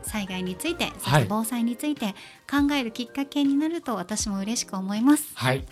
[0.05, 2.15] 災害についてそしはいて防災について
[2.49, 5.65] 考えるきっかけになると私も嬉しく思います、はい、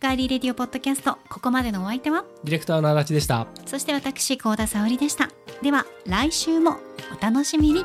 [0.00, 2.24] ガーリーレディオポッドキャストここまでのお相手は？
[2.44, 3.48] ディレクターの足立でした。
[3.66, 5.28] そして私高田沙織でした。
[5.60, 6.76] では来週も
[7.18, 7.84] お楽しみに